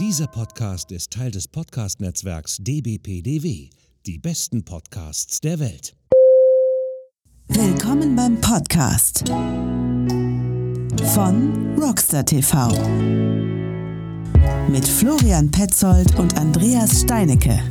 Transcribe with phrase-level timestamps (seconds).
[0.00, 3.70] Dieser Podcast ist Teil des Podcast-Netzwerks dbpdw,
[4.06, 5.94] die besten Podcasts der Welt.
[7.46, 9.22] Willkommen beim Podcast
[11.14, 12.70] von Rockstar TV
[14.68, 17.62] mit Florian Petzold und Andreas Steinecke.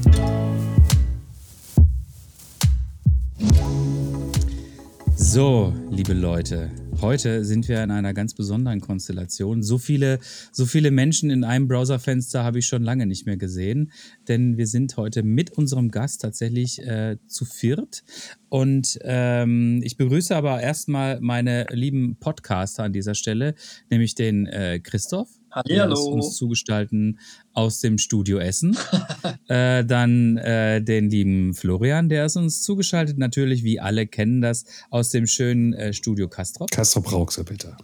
[5.17, 6.71] So, liebe Leute,
[7.03, 9.61] heute sind wir in einer ganz besonderen Konstellation.
[9.61, 10.19] So viele,
[10.51, 13.91] so viele Menschen in einem Browserfenster habe ich schon lange nicht mehr gesehen,
[14.27, 18.03] denn wir sind heute mit unserem Gast tatsächlich äh, zu viert.
[18.49, 23.53] Und ähm, ich begrüße aber erstmal meine lieben Podcaster an dieser Stelle,
[23.89, 25.29] nämlich den äh, Christoph.
[25.53, 26.05] Hallo.
[26.13, 27.19] uns zugestalten
[27.53, 28.75] aus dem Studio Essen.
[29.47, 33.17] äh, dann äh, den lieben Florian, der ist uns zugeschaltet.
[33.17, 36.71] Natürlich, wie alle kennen das, aus dem schönen äh, Studio Castrop.
[36.71, 37.77] Castrop Rauxel, bitte.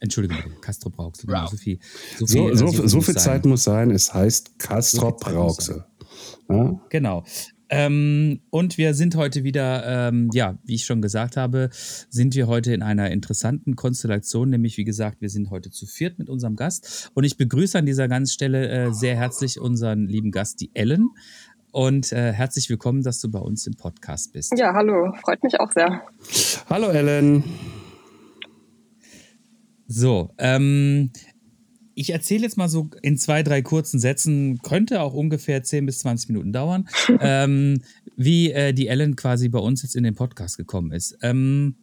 [0.00, 1.26] Entschuldigung, bitte, Castrop Rauxel.
[1.26, 1.50] Genau, Wow.
[1.50, 1.78] so viel,
[2.18, 3.22] So, viel, so, so, muss viel sein.
[3.22, 5.84] Zeit muss sein, es heißt muss Rauxel.
[6.48, 6.80] Ja?
[6.90, 7.24] Genau.
[7.70, 12.46] Ähm, und wir sind heute wieder, ähm, ja, wie ich schon gesagt habe, sind wir
[12.46, 16.56] heute in einer interessanten Konstellation, nämlich wie gesagt, wir sind heute zu viert mit unserem
[16.56, 17.10] Gast.
[17.14, 21.10] Und ich begrüße an dieser ganzen Stelle äh, sehr herzlich unseren lieben Gast, die Ellen.
[21.70, 24.54] Und äh, herzlich willkommen, dass du bei uns im Podcast bist.
[24.56, 26.02] Ja, hallo, freut mich auch sehr.
[26.70, 27.44] Hallo Ellen.
[29.86, 31.10] So, ähm,
[31.98, 35.98] ich erzähle jetzt mal so in zwei, drei kurzen Sätzen, könnte auch ungefähr 10 bis
[35.98, 36.88] 20 Minuten dauern,
[37.20, 37.80] ähm,
[38.16, 41.18] wie äh, die Ellen quasi bei uns jetzt in den Podcast gekommen ist.
[41.22, 41.76] Ähm,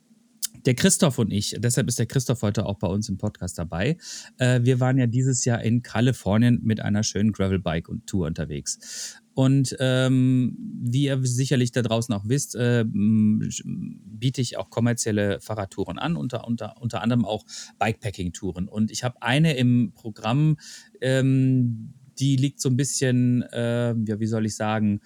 [0.66, 3.98] der Christoph und ich, deshalb ist der Christoph heute auch bei uns im Podcast dabei.
[4.38, 9.22] Äh, wir waren ja dieses Jahr in Kalifornien mit einer schönen Gravelbike und Tour unterwegs.
[9.36, 16.00] Und ähm, wie ihr sicherlich da draußen auch wisst, äh, biete ich auch kommerzielle Fahrradtouren
[16.00, 17.44] an, unter, unter, unter anderem auch
[17.78, 18.70] Bikepacking-Touren.
[18.70, 20.58] Und ich habe eine im Programm,
[21.02, 25.02] ähm, die liegt so ein bisschen, äh, ja, wie soll ich sagen,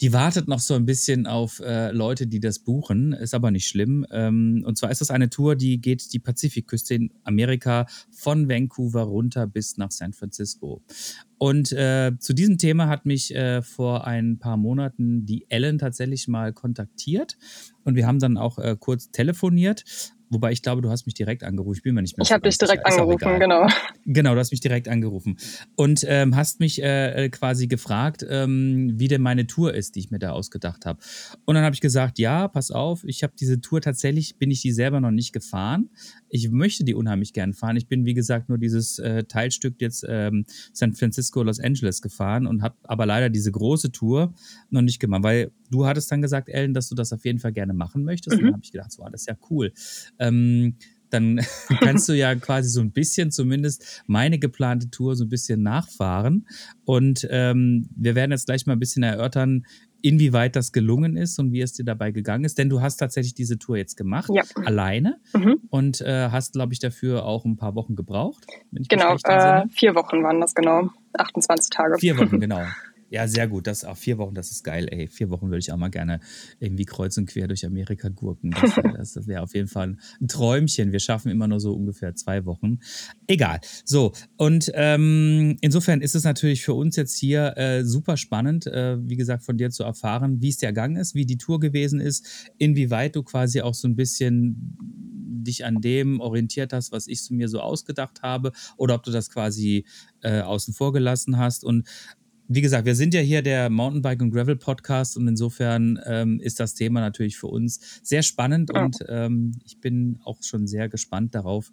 [0.00, 3.66] die wartet noch so ein bisschen auf äh, Leute, die das buchen, ist aber nicht
[3.66, 4.04] schlimm.
[4.10, 9.02] Ähm, und zwar ist das eine Tour, die geht die Pazifikküste in Amerika von Vancouver
[9.02, 10.82] runter bis nach San Francisco.
[11.38, 16.26] Und äh, zu diesem Thema hat mich äh, vor ein paar Monaten die Ellen tatsächlich
[16.26, 17.36] mal kontaktiert
[17.84, 19.84] und wir haben dann auch äh, kurz telefoniert.
[20.34, 21.76] Wobei ich glaube, du hast mich direkt angerufen.
[21.76, 23.02] Ich bin mir nicht mehr Ich habe dich direkt sicher.
[23.02, 23.68] Angerufen, genau.
[24.04, 25.38] Genau, du hast mich direkt angerufen
[25.76, 30.00] und ähm, hast mich äh, äh, quasi gefragt, ähm, wie denn meine Tour ist, die
[30.00, 30.98] ich mir da ausgedacht habe.
[31.44, 34.60] Und dann habe ich gesagt, ja, pass auf, ich habe diese Tour tatsächlich, bin ich
[34.60, 35.88] die selber noch nicht gefahren.
[36.36, 37.76] Ich möchte die unheimlich gern fahren.
[37.76, 42.48] Ich bin, wie gesagt, nur dieses äh, Teilstück jetzt ähm, San Francisco, Los Angeles gefahren
[42.48, 44.34] und habe aber leider diese große Tour
[44.68, 47.52] noch nicht gemacht, weil du hattest dann gesagt, Ellen, dass du das auf jeden Fall
[47.52, 48.34] gerne machen möchtest.
[48.34, 48.46] Und Mhm.
[48.46, 49.72] dann habe ich gedacht, so, ah, das ist ja cool.
[50.18, 50.74] Ähm,
[51.10, 51.36] dann
[51.80, 56.48] kannst du ja quasi so ein bisschen zumindest meine geplante Tour so ein bisschen nachfahren.
[56.84, 59.64] Und ähm, wir werden jetzt gleich mal ein bisschen erörtern,
[60.04, 62.58] inwieweit das gelungen ist und wie es dir dabei gegangen ist.
[62.58, 64.42] Denn du hast tatsächlich diese Tour jetzt gemacht, Ja.
[64.66, 65.56] alleine Mhm.
[65.70, 68.44] und äh, hast, glaube ich, dafür auch ein paar Wochen gebraucht.
[68.70, 70.90] Genau, äh, vier Wochen waren das genau.
[71.14, 71.98] 28 Tage.
[71.98, 72.60] Vier Wochen, genau.
[73.14, 73.68] Ja, sehr gut.
[73.68, 75.06] Das auch vier Wochen, das ist geil, ey.
[75.06, 76.18] Vier Wochen würde ich auch mal gerne
[76.58, 78.50] irgendwie kreuz und quer durch Amerika gurken.
[78.50, 80.90] Das, wär- das wäre auf jeden Fall ein Träumchen.
[80.90, 82.80] Wir schaffen immer nur so ungefähr zwei Wochen.
[83.28, 83.60] Egal.
[83.84, 88.96] So, und ähm, insofern ist es natürlich für uns jetzt hier äh, super spannend, äh,
[89.08, 92.00] wie gesagt, von dir zu erfahren, wie es dir ergangen ist, wie die Tour gewesen
[92.00, 94.76] ist, inwieweit du quasi auch so ein bisschen
[95.46, 99.30] dich an dem orientiert hast, was ich mir so ausgedacht habe, oder ob du das
[99.30, 99.84] quasi
[100.22, 101.62] äh, außen vor gelassen hast.
[101.64, 101.86] Und
[102.48, 106.60] wie gesagt, wir sind ja hier der Mountainbike und Gravel Podcast und insofern ähm, ist
[106.60, 108.84] das Thema natürlich für uns sehr spannend Ja.
[108.84, 111.70] und ähm, ich bin auch schon sehr gespannt darauf,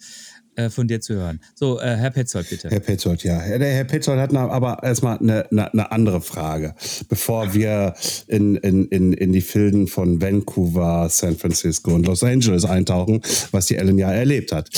[0.56, 1.40] äh, von dir zu hören.
[1.56, 2.70] So, äh, Herr Petzold, bitte.
[2.70, 3.46] Herr Petzold, ja.
[3.46, 6.74] Ja, Der Herr Petzold hat aber erstmal eine, eine, eine andere Frage,
[7.10, 7.94] bevor wir
[8.28, 13.22] in, in, in, in die Filden von Vancouver, San Francisco und Los Angeles eintauchen,
[13.52, 14.70] was die Ellen ja erlebt hat.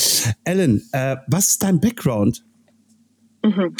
[0.43, 2.43] Ellen, äh, was ist dein Background?
[3.43, 3.75] Mhm.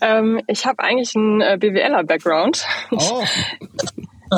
[0.00, 2.66] Ähm, ich habe eigentlich einen äh, BWLer-Background.
[2.90, 3.22] Oh,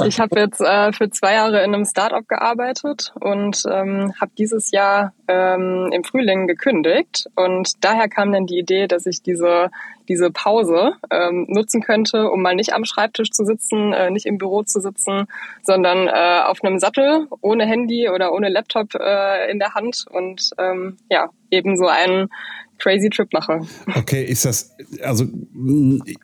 [0.04, 4.70] Ich habe jetzt äh, für zwei Jahre in einem Startup gearbeitet und ähm, habe dieses
[4.70, 7.26] Jahr ähm, im Frühling gekündigt.
[7.36, 9.70] Und daher kam dann die Idee, dass ich diese,
[10.08, 14.38] diese Pause ähm, nutzen könnte, um mal nicht am Schreibtisch zu sitzen, äh, nicht im
[14.38, 15.28] Büro zu sitzen,
[15.62, 20.50] sondern äh, auf einem Sattel ohne Handy oder ohne Laptop äh, in der Hand und
[20.58, 22.28] ähm, ja, eben so einen
[22.78, 23.60] crazy Trip mache.
[23.94, 25.26] okay, ist das, also,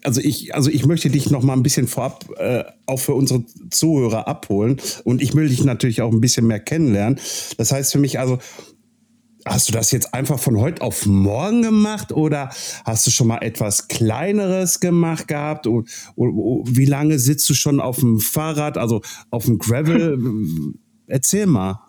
[0.02, 3.44] also ich, also ich möchte dich noch mal ein bisschen vorab äh, auch für unsere
[3.70, 7.18] Zuhörer abholen und ich will dich natürlich auch ein bisschen mehr kennenlernen.
[7.56, 8.38] Das heißt für mich also,
[9.44, 12.50] hast du das jetzt einfach von heute auf morgen gemacht oder
[12.84, 15.66] hast du schon mal etwas Kleineres gemacht gehabt?
[15.66, 20.18] Und wie lange sitzt du schon auf dem Fahrrad, also auf dem Gravel?
[21.06, 21.80] Erzähl mal.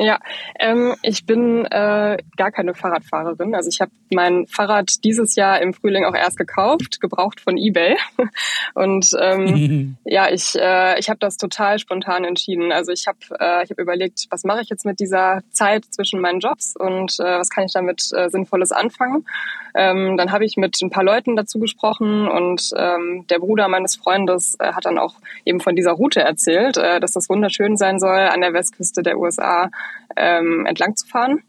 [0.00, 0.20] Ja,
[0.60, 3.54] ähm, ich bin äh, gar keine Fahrradfahrerin.
[3.56, 7.96] Also ich habe mein Fahrrad dieses Jahr im Frühling auch erst gekauft, gebraucht von eBay.
[8.74, 12.70] Und ähm, ja, ich, äh, ich habe das total spontan entschieden.
[12.70, 16.20] Also ich habe äh, ich hab überlegt, was mache ich jetzt mit dieser Zeit zwischen
[16.20, 19.26] meinen Jobs und äh, was kann ich damit äh, Sinnvolles anfangen.
[19.74, 23.96] Ähm, dann habe ich mit ein paar Leuten dazu gesprochen und ähm, der Bruder meines
[23.96, 27.98] Freundes äh, hat dann auch eben von dieser Route erzählt, äh, dass das wunderschön sein
[27.98, 29.70] soll an der Westküste der USA
[30.16, 31.42] ähm, entlang zu fahren.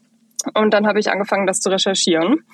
[0.54, 2.44] Und dann habe ich angefangen, das zu recherchieren.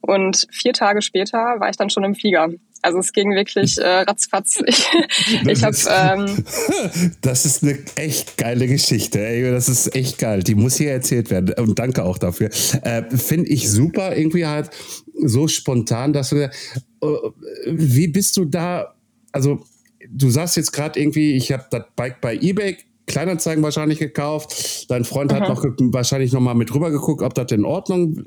[0.00, 2.50] Und vier Tage später war ich dann schon im Flieger.
[2.82, 4.60] Also es ging wirklich äh, ratzfatz.
[4.66, 5.76] Ich, ich habe.
[5.88, 6.44] Ähm,
[7.20, 9.24] das ist eine echt geile Geschichte.
[9.24, 9.50] Ey.
[9.50, 10.42] Das ist echt geil.
[10.42, 11.54] Die muss hier erzählt werden.
[11.58, 12.50] Und danke auch dafür.
[12.82, 14.16] Äh, Finde ich super.
[14.16, 14.70] Irgendwie halt
[15.14, 16.36] so spontan, dass du.
[16.36, 16.50] Äh,
[17.66, 18.94] wie bist du da?
[19.30, 19.64] Also
[20.10, 24.90] du sagst jetzt gerade irgendwie, ich habe das Bike bei eBay Kleinanzeigen wahrscheinlich gekauft.
[24.90, 28.24] Dein Freund hat noch wahrscheinlich noch mal mit rüber geguckt, ob das in Ordnung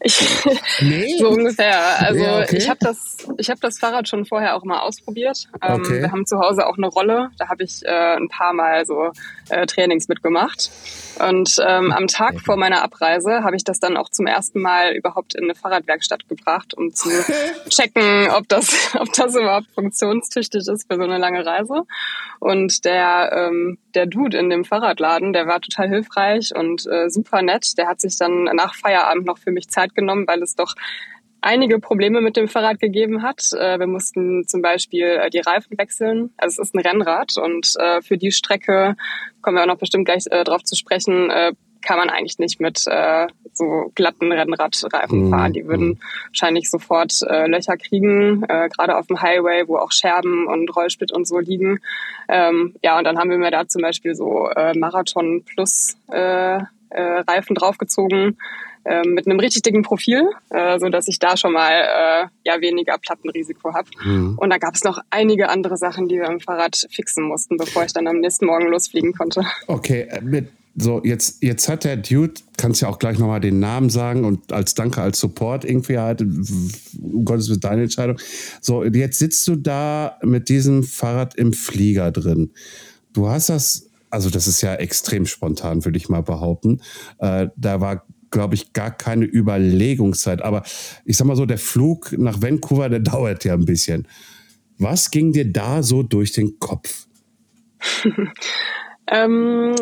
[0.00, 0.44] ich,
[0.80, 1.16] nee?
[1.18, 2.00] so ungefähr.
[2.00, 2.56] Also ja, okay.
[2.56, 5.48] ich habe das, ich habe das Fahrrad schon vorher auch mal ausprobiert.
[5.62, 6.02] Ähm, okay.
[6.02, 7.30] Wir haben zu Hause auch eine Rolle.
[7.38, 9.12] Da habe ich äh, ein paar Mal so
[9.48, 10.70] äh, Trainings mitgemacht.
[11.18, 14.92] Und ähm, am Tag vor meiner Abreise habe ich das dann auch zum ersten Mal
[14.92, 17.08] überhaupt in eine Fahrradwerkstatt gebracht, um zu
[17.70, 21.82] checken, ob das, ob das überhaupt funktionstüchtig ist für so eine lange Reise.
[22.38, 27.42] Und der, ähm, der Dude in dem Fahrradladen, der war total hilfreich und äh, super
[27.42, 27.76] nett.
[27.78, 30.74] Der hat sich dann nach Feierabend noch für mich Zeit genommen, weil es doch
[31.40, 33.42] einige Probleme mit dem Fahrrad gegeben hat.
[33.52, 36.30] Äh, wir mussten zum Beispiel äh, die Reifen wechseln.
[36.36, 38.96] Also es ist ein Rennrad und äh, für die Strecke
[39.40, 41.30] kommen wir auch noch bestimmt gleich darauf zu sprechen,
[41.86, 45.30] kann man eigentlich nicht mit so glatten Rennradreifen mhm.
[45.30, 45.52] fahren.
[45.52, 45.98] Die würden mhm.
[46.28, 51.38] wahrscheinlich sofort Löcher kriegen, gerade auf dem Highway, wo auch Scherben und Rollsplit und so
[51.38, 51.80] liegen.
[52.28, 55.96] Ähm, ja, und dann haben wir mir da zum Beispiel so Marathon Plus
[56.90, 58.36] Reifen draufgezogen,
[58.88, 62.60] ähm, mit einem richtig dicken Profil, äh, so dass ich da schon mal äh, ja
[62.60, 63.88] weniger Plattenrisiko habe.
[64.04, 64.38] Mhm.
[64.38, 67.84] Und da gab es noch einige andere Sachen, die wir am Fahrrad fixen mussten, bevor
[67.84, 69.44] ich dann am nächsten Morgen losfliegen konnte.
[69.66, 73.58] Okay, äh, mit so, jetzt, jetzt hat der Dude, kannst ja auch gleich nochmal den
[73.58, 78.18] Namen sagen und als Danke, als Support irgendwie halt, um Gottes Willen, deine Entscheidung.
[78.60, 82.50] So, jetzt sitzt du da mit diesem Fahrrad im Flieger drin.
[83.14, 86.82] Du hast das, also das ist ja extrem spontan, würde ich mal behaupten.
[87.18, 90.42] Äh, da war glaube ich, gar keine Überlegungszeit.
[90.42, 90.62] Aber
[91.04, 94.06] ich sag mal so, der Flug nach Vancouver, der dauert ja ein bisschen.
[94.78, 97.06] Was ging dir da so durch den Kopf?
[99.06, 99.74] ähm,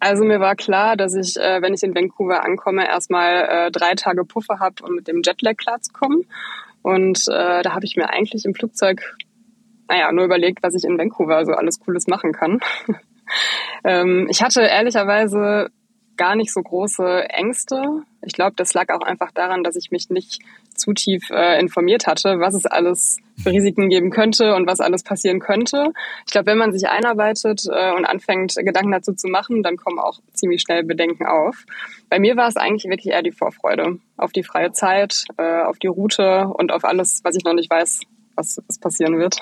[0.00, 3.94] also mir war klar, dass ich, äh, wenn ich in Vancouver ankomme, erstmal äh, drei
[3.94, 6.26] Tage Puffer habe, um mit dem Jetlag klarzukommen.
[6.82, 9.16] Und äh, da habe ich mir eigentlich im Flugzeug,
[9.88, 12.60] naja, nur überlegt, was ich in Vancouver so alles Cooles machen kann.
[13.84, 15.70] ähm, ich hatte ehrlicherweise
[16.20, 18.02] gar nicht so große Ängste.
[18.20, 20.42] Ich glaube, das lag auch einfach daran, dass ich mich nicht
[20.74, 25.02] zu tief äh, informiert hatte, was es alles für Risiken geben könnte und was alles
[25.02, 25.94] passieren könnte.
[26.26, 29.98] Ich glaube, wenn man sich einarbeitet äh, und anfängt, Gedanken dazu zu machen, dann kommen
[29.98, 31.64] auch ziemlich schnell Bedenken auf.
[32.10, 35.78] Bei mir war es eigentlich wirklich eher die Vorfreude auf die freie Zeit, äh, auf
[35.78, 38.00] die Route und auf alles, was ich noch nicht weiß,
[38.34, 39.38] was, was passieren wird.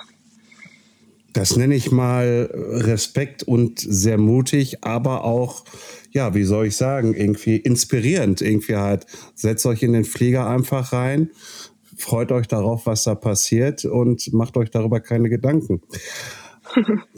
[1.33, 5.65] Das nenne ich mal Respekt und sehr mutig, aber auch
[6.13, 8.41] ja, wie soll ich sagen, irgendwie inspirierend.
[8.41, 11.31] Irgendwie halt, setzt euch in den Flieger einfach rein,
[11.97, 15.83] freut euch darauf, was da passiert und macht euch darüber keine Gedanken.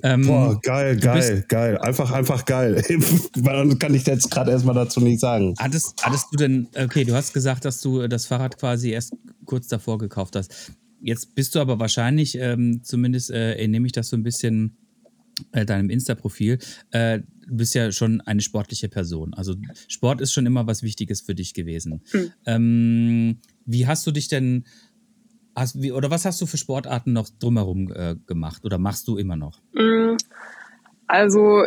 [0.05, 1.77] Ähm, Boah, geil, geil, geil.
[1.79, 2.85] Einfach, einfach geil.
[3.35, 5.57] Dann kann ich jetzt gerade erstmal dazu nicht sagen.
[5.59, 9.13] Hattest, hattest du denn, okay, du hast gesagt, dass du das Fahrrad quasi erst
[9.47, 10.73] kurz davor gekauft hast.
[11.01, 14.77] Jetzt bist du aber wahrscheinlich, ähm, zumindest äh, entnehme ich das so ein bisschen
[15.53, 16.59] äh, deinem Insta-Profil,
[16.91, 19.35] äh, du bist ja schon eine sportliche Person.
[19.35, 19.55] Also
[19.89, 22.03] Sport ist schon immer was Wichtiges für dich gewesen.
[22.13, 22.33] Mhm.
[22.47, 24.65] Ähm, wie hast du dich denn,
[25.55, 29.17] hast, wie, oder was hast du für Sportarten noch drumherum äh, gemacht oder machst du
[29.17, 29.61] immer noch?
[29.75, 30.17] Hm,
[31.07, 31.65] also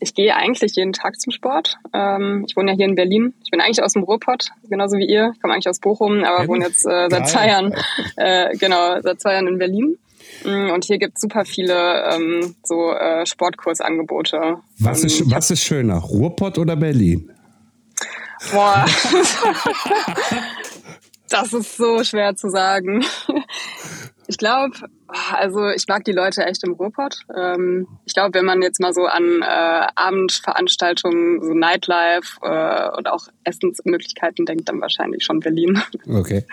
[0.00, 1.78] ich gehe eigentlich jeden Tag zum Sport.
[1.92, 3.34] Ähm, ich wohne ja hier in Berlin.
[3.44, 5.32] Ich bin eigentlich aus dem Ruhrpott, genauso wie ihr.
[5.34, 7.74] Ich komme eigentlich aus Bochum, aber wohne jetzt äh, seit zwei Jahren,
[8.16, 9.98] äh, genau, seit zwei Jahren in Berlin.
[10.44, 14.58] Mm, und hier gibt es super viele ähm, so äh, Sportkursangebote.
[14.78, 17.32] Was, ist, ähm, was ist schöner, Ruhrpott oder Berlin?
[18.52, 18.84] Boah.
[21.28, 23.04] das ist so schwer zu sagen.
[24.30, 24.76] Ich glaube,
[25.32, 27.20] also ich mag die Leute echt im Ruhrpott.
[27.34, 33.08] Ähm, ich glaube, wenn man jetzt mal so an äh, Abendveranstaltungen, so Nightlife äh, und
[33.08, 35.82] auch Essensmöglichkeiten denkt, dann wahrscheinlich schon Berlin.
[36.06, 36.44] Okay.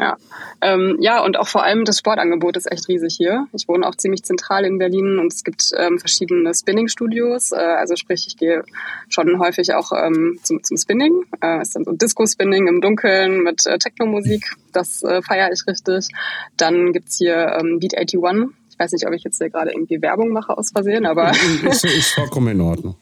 [0.00, 0.16] Ja.
[0.62, 3.46] Ähm, ja, und auch vor allem das Sportangebot ist echt riesig hier.
[3.52, 7.52] Ich wohne auch ziemlich zentral in Berlin und es gibt ähm, verschiedene Spinning-Studios.
[7.52, 8.64] Äh, also sprich, ich gehe
[9.10, 11.24] schon häufig auch ähm, zum, zum Spinning.
[11.42, 14.54] Äh, ist dann so Disco-Spinning im Dunkeln mit äh, Techno-Musik.
[14.72, 16.08] Das äh, feiere ich richtig.
[16.56, 18.56] Dann gibt's hier ähm, Beat 81.
[18.70, 21.30] Ich weiß nicht, ob ich jetzt hier gerade irgendwie Werbung mache aus Versehen, aber...
[21.68, 22.96] ist, ist vollkommen in Ordnung.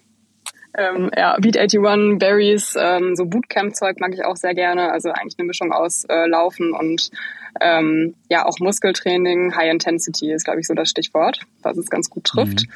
[0.78, 4.92] Ähm, ja, Beat 81, Berries, ähm, so Bootcamp-Zeug mag ich auch sehr gerne.
[4.92, 7.10] Also eigentlich eine Mischung aus äh, Laufen und
[7.60, 9.56] ähm, ja auch Muskeltraining.
[9.56, 12.66] High Intensity ist, glaube ich, so das Stichwort, was es ganz gut trifft.
[12.66, 12.72] Mhm.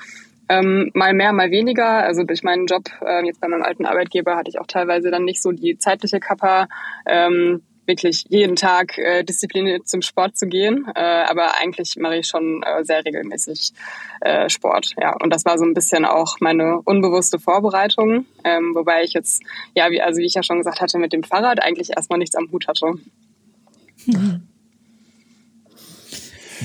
[0.49, 2.03] Ähm, mal mehr, mal weniger.
[2.03, 5.25] Also durch meinen Job äh, jetzt bei meinem alten Arbeitgeber hatte ich auch teilweise dann
[5.25, 6.67] nicht so die zeitliche Kappa.
[7.07, 10.87] Ähm, wirklich jeden Tag äh, diszipliniert zum Sport zu gehen.
[10.95, 13.73] Äh, aber eigentlich mache ich schon äh, sehr regelmäßig
[14.21, 14.93] äh, Sport.
[15.01, 19.43] Ja, und das war so ein bisschen auch meine unbewusste Vorbereitung, ähm, wobei ich jetzt,
[19.75, 22.37] ja, wie, also wie ich ja schon gesagt hatte, mit dem Fahrrad eigentlich erstmal nichts
[22.37, 22.95] am Hut hatte.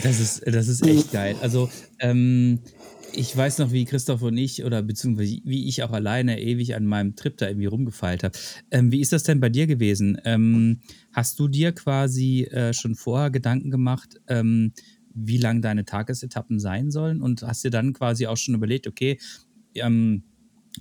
[0.03, 1.35] Das ist, das ist echt geil.
[1.41, 1.69] Also,
[1.99, 2.59] ähm,
[3.13, 6.85] ich weiß noch, wie Christoph und ich oder beziehungsweise wie ich auch alleine ewig an
[6.85, 8.37] meinem Trip da irgendwie rumgefeilt habe.
[8.71, 10.19] Ähm, wie ist das denn bei dir gewesen?
[10.25, 14.73] Ähm, hast du dir quasi äh, schon vorher Gedanken gemacht, ähm,
[15.13, 19.17] wie lang deine Tagesetappen sein sollen und hast dir dann quasi auch schon überlegt, okay,
[19.73, 20.23] ähm,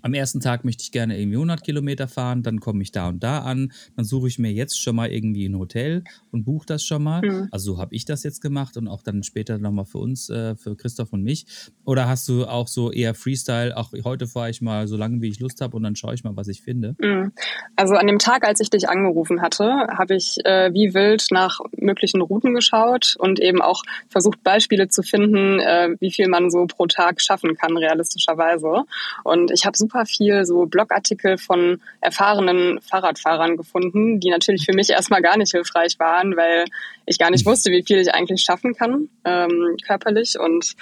[0.02, 3.22] am ersten Tag möchte ich gerne irgendwie 100 Kilometer fahren, dann komme ich da und
[3.22, 6.84] da an, dann suche ich mir jetzt schon mal irgendwie ein Hotel und buche das
[6.84, 7.22] schon mal.
[7.22, 7.48] Mhm.
[7.50, 10.56] Also so habe ich das jetzt gemacht und auch dann später nochmal für uns, äh,
[10.56, 11.46] für Christoph und mich.
[11.84, 15.28] Oder hast du auch so eher Freestyle, auch heute fahre ich mal so lange, wie
[15.28, 16.94] ich Lust habe und dann schaue ich mal, was ich finde?
[16.98, 17.32] Mhm.
[17.74, 21.60] Also an dem Tag, als ich dich angerufen hatte, habe ich äh, wie wild nach
[21.76, 26.66] möglichen Routen geschaut und eben auch versucht, Beispiele zu finden, äh, wie viel man so
[26.66, 28.84] pro Tag schaffen kann, realistischerweise.
[29.24, 34.90] Und ich habe super viel so Blogartikel von erfahrenen Fahrradfahrern gefunden, die natürlich für mich
[34.90, 36.64] erstmal gar nicht hilfreich waren, weil
[37.06, 40.38] ich gar nicht wusste, wie viel ich eigentlich schaffen kann, ähm, körperlich.
[40.40, 40.74] Und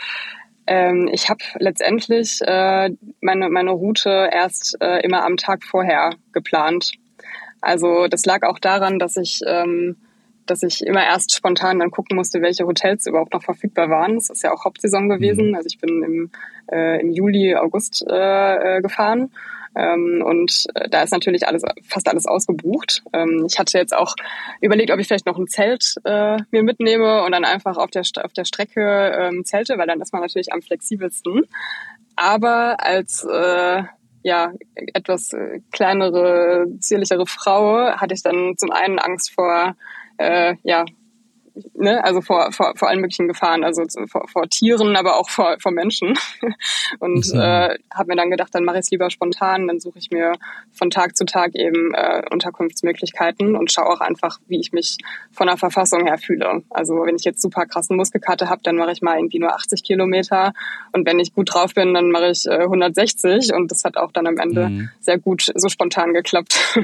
[0.67, 6.93] ähm, ich habe letztendlich äh, meine, meine Route erst äh, immer am Tag vorher geplant.
[7.61, 9.97] Also das lag auch daran, dass ich ähm,
[10.47, 14.17] dass ich immer erst spontan dann gucken musste, welche Hotels überhaupt noch verfügbar waren.
[14.17, 15.49] Es ist ja auch Hauptsaison gewesen.
[15.49, 15.55] Mhm.
[15.55, 16.31] Also ich bin im,
[16.71, 19.31] äh, im Juli, August äh, äh, gefahren.
[19.77, 23.03] Ähm, und äh, da ist natürlich alles, fast alles ausgebucht.
[23.13, 24.15] Ähm, ich hatte jetzt auch
[24.61, 28.03] überlegt, ob ich vielleicht noch ein Zelt äh, mir mitnehme und dann einfach auf der,
[28.23, 31.43] auf der Strecke ähm, zelte, weil dann ist man natürlich am flexibelsten.
[32.17, 33.83] Aber als äh,
[34.23, 39.77] ja, etwas äh, kleinere, zierlichere Frau hatte ich dann zum einen Angst vor
[40.19, 40.85] äh, ja,
[41.75, 45.57] ne, also vor, vor, vor allen möglichen Gefahren, also vor, vor Tieren, aber auch vor,
[45.61, 46.15] vor Menschen.
[46.99, 47.41] Und mhm.
[47.41, 50.33] äh, habe mir dann gedacht, dann mache ich es lieber spontan, dann suche ich mir
[50.73, 54.99] von Tag zu Tag eben äh, Unterkunftsmöglichkeiten und schaue auch einfach, wie ich mich
[55.33, 56.63] von der Verfassung her fühle.
[56.71, 59.83] Also wenn ich jetzt super krassen Muskelkarte habe, dann mache ich mal irgendwie nur 80
[59.83, 60.53] Kilometer
[60.93, 64.13] und wenn ich gut drauf bin, dann mache ich äh, 160 und das hat auch
[64.13, 64.91] dann am Ende mhm.
[65.01, 66.59] sehr gut so spontan geklappt.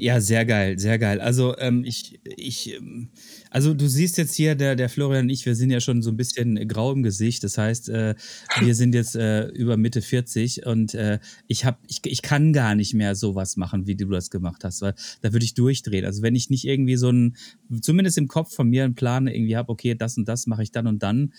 [0.00, 1.20] Ja, sehr geil, sehr geil.
[1.20, 3.10] Also ähm, ich, ich, ähm,
[3.50, 6.10] also du siehst jetzt hier, der, der Florian und ich, wir sind ja schon so
[6.10, 7.44] ein bisschen grau im Gesicht.
[7.44, 8.14] Das heißt, äh,
[8.62, 12.74] wir sind jetzt äh, über Mitte 40 und äh, ich hab, ich, ich kann gar
[12.74, 16.06] nicht mehr sowas machen, wie du das gemacht hast, weil da würde ich durchdrehen.
[16.06, 17.36] Also wenn ich nicht irgendwie so ein,
[17.82, 20.70] zumindest im Kopf von mir einen Plan irgendwie habe, okay, das und das mache ich
[20.70, 21.34] dann und dann,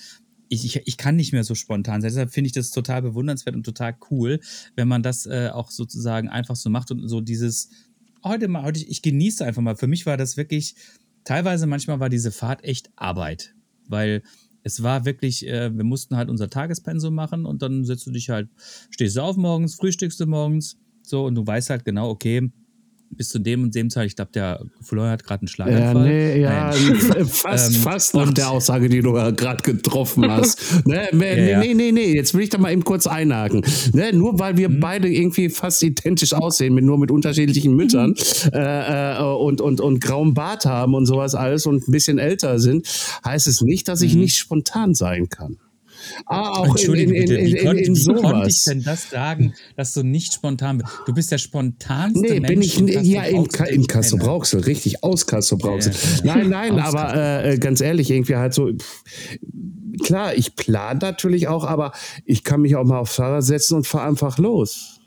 [0.49, 2.11] ich, ich, ich kann nicht mehr so spontan sein.
[2.11, 4.39] Deshalb finde ich das total bewundernswert und total cool,
[4.75, 7.69] wenn man das äh, auch sozusagen einfach so macht und so dieses
[8.23, 9.75] heute mal, heute, ich genieße einfach mal.
[9.75, 10.75] Für mich war das wirklich,
[11.23, 13.53] teilweise manchmal war diese Fahrt echt Arbeit,
[13.87, 14.23] weil
[14.63, 18.29] es war wirklich, äh, wir mussten halt unser Tagespensum machen und dann setzt du dich
[18.29, 18.49] halt,
[18.89, 22.51] stehst du auf morgens, frühstückst du morgens, so und du weißt halt genau, okay,
[23.15, 26.07] bis zu dem und dem Zeit, ich glaube, der Florian hat gerade einen Schlaganfall.
[26.07, 26.71] Ja, nee, ja,
[27.25, 30.85] fast, ähm, fast nach der Aussage, die du gerade getroffen hast.
[30.87, 33.63] ne, nee, ja, nee, nee, nee, jetzt will ich da mal eben kurz einhaken.
[33.93, 34.79] Ne, nur weil wir mhm.
[34.79, 38.51] beide irgendwie fast identisch aussehen, mit, nur mit unterschiedlichen Müttern mhm.
[38.53, 42.59] äh, äh, und, und, und grauem Bart haben und sowas alles und ein bisschen älter
[42.59, 42.87] sind,
[43.25, 44.21] heißt es nicht, dass ich mhm.
[44.21, 45.57] nicht spontan sein kann.
[46.25, 48.83] Ah, auch Entschuldige in, in, in, bitte, wie, konnte, in, in wie konnte ich denn
[48.83, 50.89] das sagen, dass du nicht spontan bist?
[51.05, 52.75] Du bist der spontanste nee, Mensch.
[52.75, 55.93] bin ich ja in, in Kassel Brauxel, richtig aus Kassel Brauxel.
[56.23, 56.43] Ja, ja.
[56.43, 58.71] Nein, nein, aber äh, ganz ehrlich, irgendwie halt so.
[58.71, 59.03] Pff,
[60.03, 61.91] klar, ich plane natürlich auch, aber
[62.25, 64.99] ich kann mich auch mal aufs Fahrrad setzen und fahre einfach los.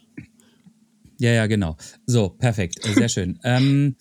[1.18, 1.76] Ja, ja, genau.
[2.06, 2.80] So, perfekt.
[2.94, 3.38] Sehr schön.
[3.44, 3.96] ähm,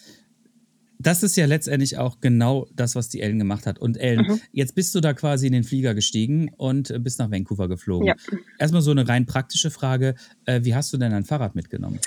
[1.03, 3.79] das ist ja letztendlich auch genau das, was die Ellen gemacht hat.
[3.79, 4.41] Und Ellen, mhm.
[4.51, 8.07] jetzt bist du da quasi in den Flieger gestiegen und bist nach Vancouver geflogen.
[8.07, 8.15] Ja.
[8.57, 10.15] Erstmal so eine rein praktische Frage.
[10.45, 11.99] Äh, wie hast du denn dein Fahrrad mitgenommen?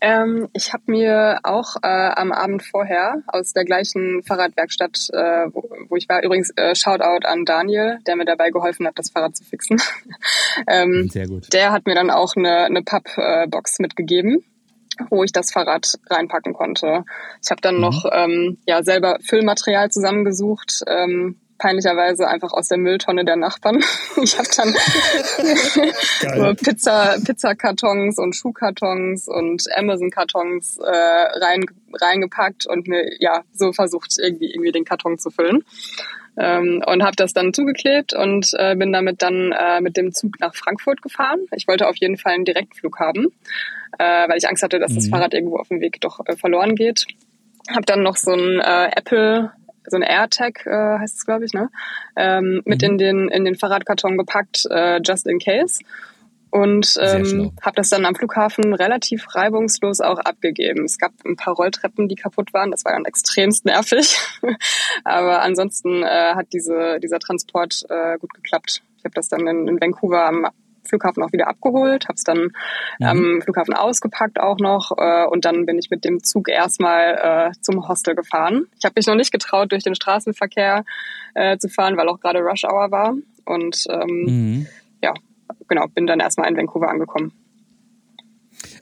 [0.00, 5.68] Ähm, ich habe mir auch äh, am Abend vorher aus der gleichen Fahrradwerkstatt, äh, wo,
[5.88, 9.36] wo, ich war, übrigens äh, Shoutout an Daniel, der mir dabei geholfen hat, das Fahrrad
[9.36, 9.80] zu fixen.
[10.68, 11.52] ähm, Sehr gut.
[11.52, 14.44] Der hat mir dann auch eine, eine Pappbox mitgegeben
[15.10, 17.04] wo ich das Fahrrad reinpacken konnte.
[17.42, 17.80] Ich habe dann mhm.
[17.80, 23.82] noch ähm, ja selber Füllmaterial zusammengesucht, ähm, peinlicherweise einfach aus der Mülltonne der Nachbarn.
[24.22, 24.74] Ich habe dann
[26.36, 34.16] so Pizza, Pizzakartons und Schuhkartons und Amazon-Kartons äh, rein, reingepackt und mir ja so versucht,
[34.18, 35.64] irgendwie, irgendwie den Karton zu füllen.
[36.36, 40.38] Ähm, und habe das dann zugeklebt und äh, bin damit dann äh, mit dem Zug
[40.40, 41.46] nach Frankfurt gefahren.
[41.54, 43.28] Ich wollte auf jeden Fall einen Direktflug haben,
[43.98, 44.96] äh, weil ich Angst hatte, dass mhm.
[44.96, 47.06] das Fahrrad irgendwo auf dem Weg doch äh, verloren geht.
[47.70, 49.52] Habe dann noch so ein äh, Apple
[49.90, 51.70] so ein AirTag äh, heißt es, glaube ich, ne?
[52.16, 52.88] Ähm, mit mhm.
[52.88, 55.80] in den in den Fahrradkarton gepackt, äh, just in case.
[56.50, 60.84] Und ähm, habe das dann am Flughafen relativ reibungslos auch abgegeben.
[60.84, 62.70] Es gab ein paar Rolltreppen, die kaputt waren.
[62.70, 64.16] Das war dann extremst nervig.
[65.04, 68.82] Aber ansonsten äh, hat diese, dieser Transport äh, gut geklappt.
[68.96, 70.46] Ich habe das dann in, in Vancouver am
[70.88, 72.52] Flughafen auch wieder abgeholt, habe es dann
[72.98, 73.06] mhm.
[73.06, 77.60] am Flughafen ausgepackt auch noch äh, und dann bin ich mit dem Zug erstmal äh,
[77.60, 78.66] zum Hostel gefahren.
[78.78, 80.84] Ich habe mich noch nicht getraut, durch den Straßenverkehr
[81.34, 83.14] äh, zu fahren, weil auch gerade Rush Hour war
[83.44, 84.66] und ähm, mhm.
[85.02, 85.14] ja,
[85.68, 87.32] genau, bin dann erstmal in Vancouver angekommen.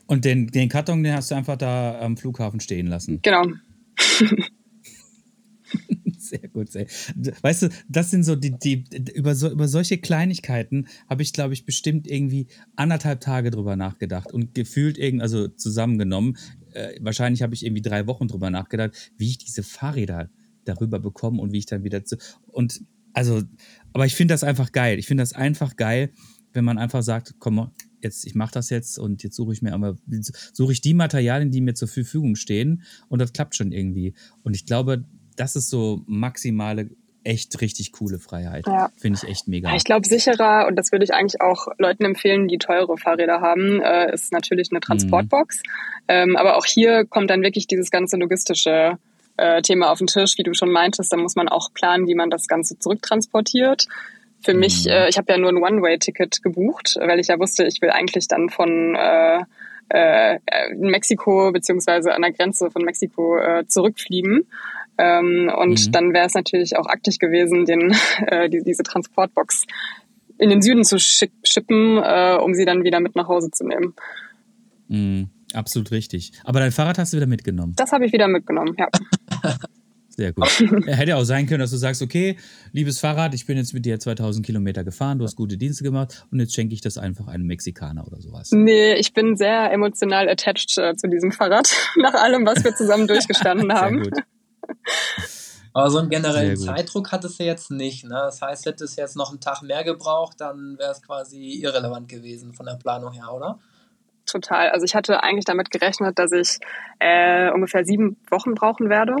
[0.07, 3.19] Und den, den Karton, den hast du einfach da am Flughafen stehen lassen?
[3.21, 3.43] Genau.
[6.29, 6.71] Sehr gut.
[6.71, 6.87] Sehr.
[7.41, 11.53] Weißt du, das sind so die, die über, so, über solche Kleinigkeiten habe ich, glaube
[11.53, 16.37] ich, bestimmt irgendwie anderthalb Tage drüber nachgedacht und gefühlt irgendwie, also zusammengenommen,
[16.73, 20.29] äh, wahrscheinlich habe ich irgendwie drei Wochen drüber nachgedacht, wie ich diese Fahrräder
[20.65, 22.17] darüber bekomme und wie ich dann wieder zu.
[22.47, 22.81] Und
[23.13, 23.41] also,
[23.93, 24.99] aber ich finde das einfach geil.
[24.99, 26.11] Ich finde das einfach geil,
[26.53, 29.73] wenn man einfach sagt, komm, jetzt, ich mache das jetzt und jetzt suche ich mir
[29.73, 29.97] aber,
[30.53, 34.13] suche ich die Materialien, die mir zur Verfügung stehen und das klappt schon irgendwie.
[34.43, 35.05] Und ich glaube,
[35.37, 36.89] das ist so maximale
[37.23, 38.65] echt richtig coole Freiheit.
[38.67, 38.89] Ja.
[38.95, 39.75] Finde ich echt mega.
[39.75, 43.81] Ich glaube, sicherer, und das würde ich eigentlich auch Leuten empfehlen, die teure Fahrräder haben,
[43.81, 45.57] äh, ist natürlich eine Transportbox.
[45.57, 45.63] Mhm.
[46.07, 48.97] Ähm, aber auch hier kommt dann wirklich dieses ganze logistische
[49.35, 51.11] äh, Thema auf den Tisch, wie du schon meintest.
[51.11, 53.87] Da muss man auch planen, wie man das Ganze zurücktransportiert.
[54.41, 54.59] Für mhm.
[54.61, 57.89] mich, äh, ich habe ja nur ein One-Way-Ticket gebucht, weil ich ja wusste, ich will
[57.89, 59.43] eigentlich dann von äh,
[59.89, 60.39] äh,
[60.75, 64.47] Mexiko beziehungsweise an der Grenze von Mexiko äh, zurückfliegen.
[64.97, 65.91] Ähm, und mhm.
[65.91, 67.95] dann wäre es natürlich auch aktig gewesen, den,
[68.27, 69.65] äh, die, diese Transportbox
[70.39, 73.93] in den Süden zu schippen, äh, um sie dann wieder mit nach Hause zu nehmen.
[74.87, 76.31] Mhm, absolut richtig.
[76.43, 77.73] Aber dein Fahrrad hast du wieder mitgenommen?
[77.75, 78.87] Das habe ich wieder mitgenommen, ja.
[80.09, 80.49] Sehr gut.
[80.87, 82.37] Hätte auch sein können, dass du sagst, okay,
[82.71, 86.25] liebes Fahrrad, ich bin jetzt mit dir 2000 Kilometer gefahren, du hast gute Dienste gemacht
[86.31, 88.49] und jetzt schenke ich das einfach einem Mexikaner oder sowas.
[88.51, 93.05] Nee, ich bin sehr emotional attached äh, zu diesem Fahrrad, nach allem, was wir zusammen
[93.05, 94.03] durchgestanden haben.
[94.03, 94.23] Sehr gut.
[95.73, 98.03] Aber so einen generellen Zeitdruck hat es ja jetzt nicht.
[98.03, 98.15] Ne?
[98.15, 102.09] Das heißt, hätte es jetzt noch einen Tag mehr gebraucht, dann wäre es quasi irrelevant
[102.09, 103.59] gewesen von der Planung her, oder?
[104.25, 104.69] Total.
[104.69, 106.57] Also ich hatte eigentlich damit gerechnet, dass ich
[106.99, 109.15] äh, ungefähr sieben Wochen brauchen werde.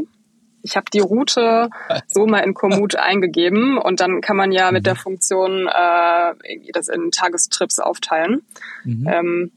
[0.63, 1.69] Ich habe die Route
[2.07, 4.99] so mal in Komoot eingegeben und dann kann man ja mit der mhm.
[4.99, 8.41] Funktion äh, das in Tagestrips aufteilen.
[8.83, 9.07] Mhm.
[9.07, 9.51] Ähm,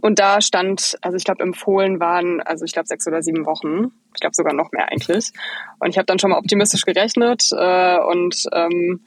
[0.00, 3.92] und da stand, also ich glaube, empfohlen waren, also ich glaube sechs oder sieben Wochen.
[4.14, 5.32] Ich glaube sogar noch mehr eigentlich.
[5.80, 9.00] Und ich habe dann schon mal optimistisch gerechnet äh, und ähm,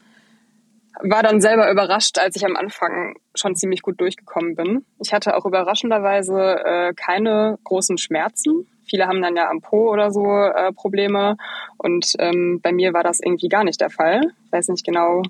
[1.02, 4.86] war dann selber überrascht, als ich am Anfang schon ziemlich gut durchgekommen bin.
[5.00, 8.68] Ich hatte auch überraschenderweise äh, keine großen Schmerzen.
[8.88, 11.38] Viele haben dann ja am Po oder so äh, Probleme
[11.78, 14.22] und ähm, bei mir war das irgendwie gar nicht der Fall.
[14.46, 15.24] Ich weiß nicht genau,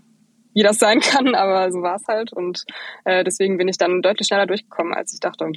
[0.56, 2.34] wie das sein kann, aber so war es halt.
[2.34, 2.64] Und
[3.04, 5.52] äh, deswegen bin ich dann deutlich schneller durchgekommen, als ich dachte.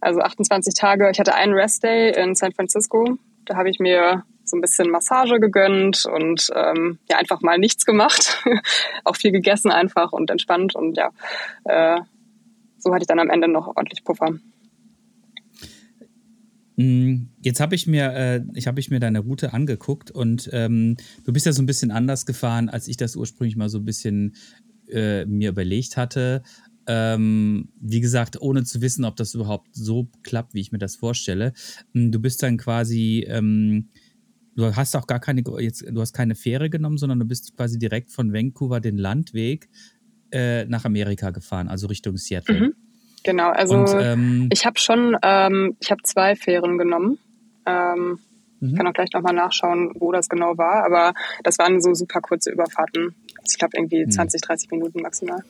[0.00, 1.10] Also 28 Tage.
[1.10, 3.18] Ich hatte einen Restday in San Francisco.
[3.44, 7.84] Da habe ich mir so ein bisschen Massage gegönnt und ähm, ja einfach mal nichts
[7.84, 8.42] gemacht.
[9.04, 10.74] Auch viel gegessen einfach und entspannt.
[10.74, 11.10] Und ja,
[11.64, 12.00] äh,
[12.78, 14.30] so hatte ich dann am Ende noch ordentlich Puffer.
[16.78, 20.96] Mm, jetzt habe ich mir, äh, ich habe ich mir deine Route angeguckt und ähm,
[21.24, 23.84] du bist ja so ein bisschen anders gefahren, als ich das ursprünglich mal so ein
[23.84, 24.36] bisschen
[24.88, 26.44] äh, mir überlegt hatte.
[26.86, 30.94] Ähm, wie gesagt, ohne zu wissen, ob das überhaupt so klappt, wie ich mir das
[30.94, 31.52] vorstelle.
[31.94, 33.88] Mm, du bist dann quasi, ähm,
[34.54, 37.76] du hast auch gar keine, jetzt, du hast keine Fähre genommen, sondern du bist quasi
[37.80, 39.68] direkt von Vancouver den Landweg
[40.30, 42.60] äh, nach Amerika gefahren, also Richtung Seattle.
[42.60, 42.74] Mhm.
[43.24, 47.18] Genau, also und, ähm, ich habe schon, ähm, ich habe zwei Fähren genommen.
[47.66, 48.18] Ähm,
[48.60, 52.20] Ich kann auch gleich nochmal nachschauen, wo das genau war, aber das waren so super
[52.20, 53.14] kurze Überfahrten.
[53.38, 55.42] Also ich glaube irgendwie 20, 30 Minuten maximal.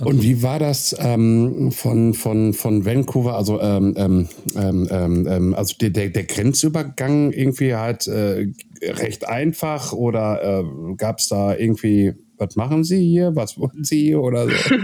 [0.00, 5.76] Und wie war das ähm, von, von, von Vancouver, also, ähm, ähm, ähm, ähm also
[5.80, 8.48] der, der, der Grenzübergang irgendwie halt äh,
[8.82, 14.00] recht einfach oder äh, gab es da irgendwie, was machen Sie hier, was wollen Sie
[14.00, 14.54] hier oder so?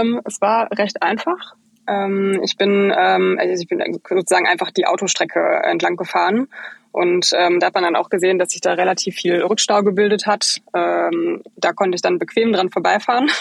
[0.00, 1.54] Ähm, es war recht einfach.
[1.84, 6.48] ich bin, also ich bin sozusagen einfach die Autostrecke entlang gefahren
[6.92, 10.26] und ähm, da hat man dann auch gesehen, dass sich da relativ viel Rückstau gebildet
[10.26, 10.58] hat.
[10.74, 13.28] Ähm, da konnte ich dann bequem dran vorbeifahren.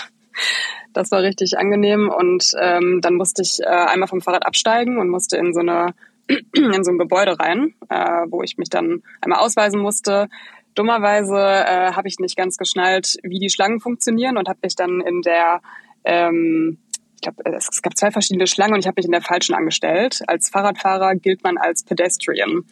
[0.93, 2.09] Das war richtig angenehm.
[2.09, 5.93] Und ähm, dann musste ich äh, einmal vom Fahrrad absteigen und musste in so eine
[6.27, 10.27] in so ein Gebäude rein, äh, wo ich mich dann einmal ausweisen musste.
[10.75, 14.99] Dummerweise äh, habe ich nicht ganz geschnallt, wie die Schlangen funktionieren und habe mich dann
[14.99, 15.61] in der
[16.05, 16.77] ähm,
[17.15, 20.21] ich glaube, es gab zwei verschiedene Schlangen und ich habe mich in der falschen angestellt.
[20.25, 22.63] Als Fahrradfahrer gilt man als Pedestrian.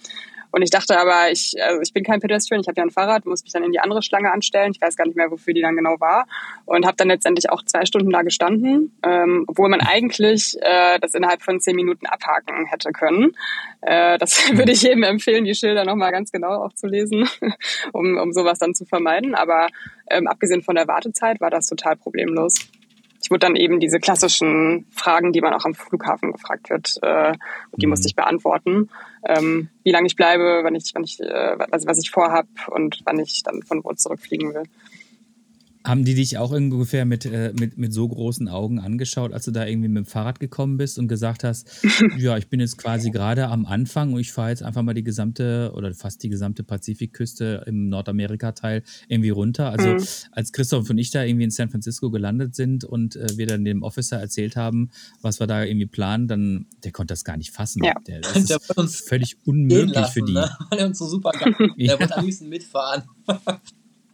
[0.52, 3.26] Und ich dachte aber, ich, also ich bin kein Pedestrian, ich habe ja ein Fahrrad,
[3.26, 4.72] muss mich dann in die andere Schlange anstellen.
[4.74, 6.26] Ich weiß gar nicht mehr, wofür die dann genau war.
[6.66, 11.14] Und habe dann letztendlich auch zwei Stunden da gestanden, ähm, obwohl man eigentlich äh, das
[11.14, 13.36] innerhalb von zehn Minuten abhaken hätte können.
[13.82, 17.30] Äh, das würde ich jedem empfehlen, die Schilder nochmal ganz genau auch zu lesen,
[17.94, 19.36] um, um sowas dann zu vermeiden.
[19.36, 19.68] Aber
[20.10, 22.56] ähm, abgesehen von der Wartezeit war das total problemlos
[23.22, 27.34] ich wurde dann eben diese klassischen Fragen, die man auch am Flughafen gefragt wird, äh,
[27.76, 27.92] die mhm.
[27.92, 28.90] musste ich beantworten.
[29.26, 33.02] Ähm, wie lange ich bleibe, wann ich, wann ich, äh, was, was ich vorhab und
[33.06, 34.64] wann ich dann von wo zurückfliegen will.
[35.90, 39.52] Haben die dich auch ungefähr mit, äh, mit, mit so großen Augen angeschaut, als du
[39.52, 41.68] da irgendwie mit dem Fahrrad gekommen bist und gesagt hast,
[42.18, 45.04] ja, ich bin jetzt quasi gerade am Anfang und ich fahre jetzt einfach mal die
[45.04, 49.72] gesamte oder fast die gesamte Pazifikküste im Nordamerika-Teil irgendwie runter.
[49.72, 50.04] Also mhm.
[50.32, 53.66] als Christoph und ich da irgendwie in San Francisco gelandet sind und äh, wir dann
[53.66, 54.92] dem Officer erzählt haben,
[55.24, 57.84] was wir da irgendwie planen, dann der konnte das gar nicht fassen.
[57.84, 57.96] Ja.
[58.06, 60.34] Der, das ist der völlig unmöglich lassen, für die.
[60.34, 60.56] Ne?
[60.70, 62.00] Weil er uns so super Der ja.
[62.00, 63.06] wollte am liebsten mitfahren.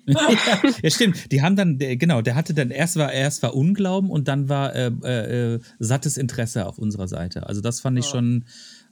[0.83, 1.31] ja, stimmt.
[1.31, 4.75] Die haben dann, genau, der hatte dann erst war erst war Unglauben und dann war
[4.75, 7.47] äh, äh, sattes Interesse auf unserer Seite.
[7.47, 8.45] Also das fand ich schon,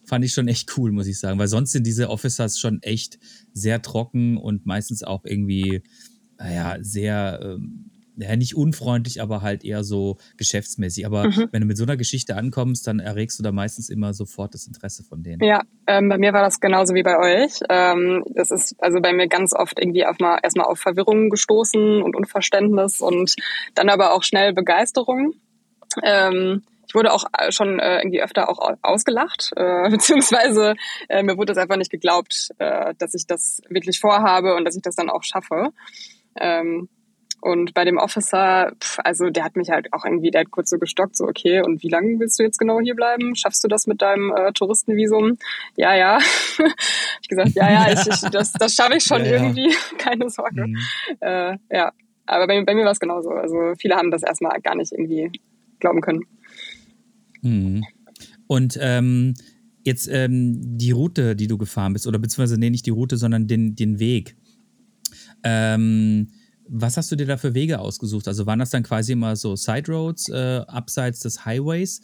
[0.04, 3.20] fand ich schon echt cool, muss ich sagen, weil sonst sind diese Officers schon echt
[3.54, 5.84] sehr trocken und meistens auch irgendwie,
[6.38, 11.06] naja, sehr ähm, ja, nicht unfreundlich, aber halt eher so geschäftsmäßig.
[11.06, 11.50] Aber mhm.
[11.52, 14.68] wenn du mit so einer Geschichte ankommst, dann erregst du da meistens immer sofort das
[14.68, 15.44] Interesse von denen.
[15.44, 17.60] Ja, ähm, bei mir war das genauso wie bei euch.
[17.70, 22.02] Ähm, das ist also bei mir ganz oft irgendwie auf mal, erstmal auf Verwirrung gestoßen
[22.02, 23.36] und Unverständnis und
[23.76, 25.34] dann aber auch schnell Begeisterung.
[26.04, 30.76] Ähm, ich wurde auch äh, schon äh, irgendwie öfter auch ausgelacht, äh, beziehungsweise
[31.10, 34.76] äh, mir wurde das einfach nicht geglaubt, äh, dass ich das wirklich vorhabe und dass
[34.76, 35.70] ich das dann auch schaffe.
[36.40, 36.90] Ähm,
[37.44, 40.70] und bei dem Officer, pf, also der hat mich halt auch irgendwie, der hat kurz
[40.70, 43.36] so gestockt, so okay, und wie lange willst du jetzt genau hier bleiben?
[43.36, 45.38] Schaffst du das mit deinem äh, Touristenvisum?
[45.76, 46.20] Ja, ja.
[47.22, 49.78] ich gesagt, ja, ja, ich, ich, das, das schaffe ich schon ja, irgendwie, ja.
[49.98, 50.68] keine Sorge.
[50.68, 50.78] Mhm.
[51.20, 51.92] Äh, ja,
[52.26, 53.32] aber bei, bei mir war es genauso.
[53.32, 55.30] Also viele haben das erstmal gar nicht irgendwie
[55.82, 56.22] glauben können.
[57.42, 57.84] Mhm.
[58.48, 59.34] Und ähm,
[59.84, 63.48] jetzt ähm, die Route, die du gefahren bist, oder beziehungsweise nee, nicht die Route, sondern
[63.48, 64.38] den, den Weg.
[65.44, 66.30] Ähm,
[66.74, 68.28] was hast du dir da für Wege ausgesucht?
[68.28, 72.02] Also waren das dann quasi immer so Side Roads äh, abseits des Highways?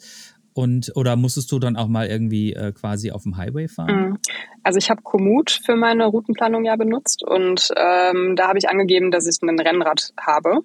[0.52, 4.10] Und, oder musstest du dann auch mal irgendwie äh, quasi auf dem Highway fahren?
[4.10, 4.18] Mhm.
[4.62, 9.10] Also ich habe Komoot für meine Routenplanung ja benutzt und ähm, da habe ich angegeben,
[9.10, 10.60] dass ich ein Rennrad habe.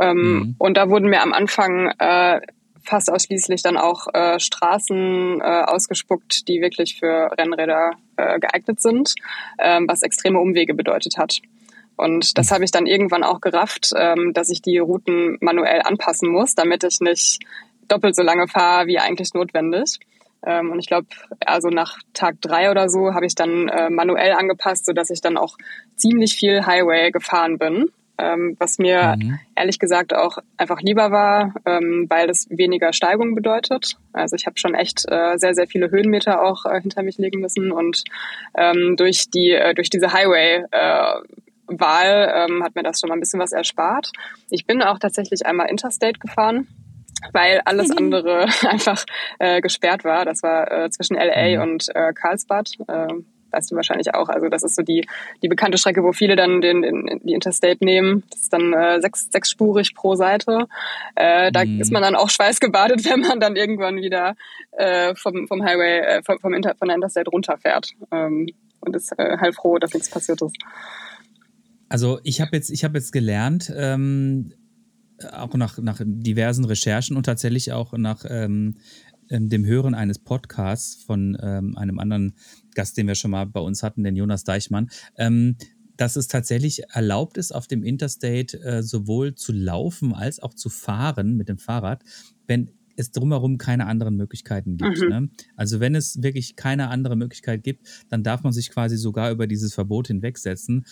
[0.00, 0.54] Ähm, mhm.
[0.58, 2.40] Und da wurden mir am Anfang äh,
[2.82, 9.14] fast ausschließlich dann auch äh, Straßen äh, ausgespuckt, die wirklich für Rennräder äh, geeignet sind,
[9.58, 11.40] ähm, was extreme Umwege bedeutet hat.
[11.96, 16.30] Und das habe ich dann irgendwann auch gerafft, ähm, dass ich die Routen manuell anpassen
[16.30, 17.40] muss, damit ich nicht
[17.88, 19.98] doppelt so lange fahre wie eigentlich notwendig.
[20.44, 21.06] Ähm, und ich glaube,
[21.44, 25.36] also nach Tag drei oder so habe ich dann äh, manuell angepasst, sodass ich dann
[25.36, 25.56] auch
[25.96, 27.90] ziemlich viel Highway gefahren bin.
[28.18, 29.38] Ähm, was mir mhm.
[29.56, 33.96] ehrlich gesagt auch einfach lieber war, ähm, weil das weniger Steigung bedeutet.
[34.12, 37.40] Also ich habe schon echt äh, sehr, sehr viele Höhenmeter auch äh, hinter mich legen
[37.40, 38.04] müssen und
[38.54, 41.14] ähm, durch die äh, durch diese Highway äh,
[41.66, 44.10] Wahl ähm, hat mir das schon mal ein bisschen was erspart.
[44.50, 46.68] Ich bin auch tatsächlich einmal Interstate gefahren,
[47.32, 49.04] weil alles andere einfach
[49.38, 50.24] äh, gesperrt war.
[50.24, 51.62] Das war äh, zwischen LA mhm.
[51.62, 52.70] und äh, Karlsbad.
[52.88, 53.08] Äh,
[53.52, 54.28] weißt du wahrscheinlich auch.
[54.28, 55.06] Also das ist so die,
[55.42, 58.24] die bekannte Strecke, wo viele dann den, den, die Interstate nehmen.
[58.30, 60.66] Das ist dann äh, sechs, sechsspurig pro Seite.
[61.14, 61.80] Äh, da mhm.
[61.80, 64.34] ist man dann auch schweißgebadet, wenn man dann irgendwann wieder
[64.72, 67.90] äh, vom, vom Highway, äh, vom, vom Inter, von der Interstate runterfährt.
[68.10, 68.48] Ähm,
[68.80, 70.56] und ist äh, heilfroh, dass nichts passiert ist.
[71.92, 74.54] Also ich habe jetzt, ich habe jetzt gelernt, ähm,
[75.30, 78.78] auch nach, nach diversen Recherchen und tatsächlich auch nach ähm,
[79.28, 82.32] ähm, dem Hören eines Podcasts von ähm, einem anderen
[82.74, 85.56] Gast, den wir schon mal bei uns hatten, den Jonas Deichmann, ähm,
[85.98, 90.70] dass es tatsächlich erlaubt ist, auf dem Interstate äh, sowohl zu laufen als auch zu
[90.70, 92.02] fahren mit dem Fahrrad,
[92.46, 95.02] wenn es drumherum keine anderen Möglichkeiten gibt.
[95.02, 95.08] Mhm.
[95.08, 95.28] Ne?
[95.56, 99.46] Also wenn es wirklich keine andere Möglichkeit gibt, dann darf man sich quasi sogar über
[99.46, 100.86] dieses Verbot hinwegsetzen.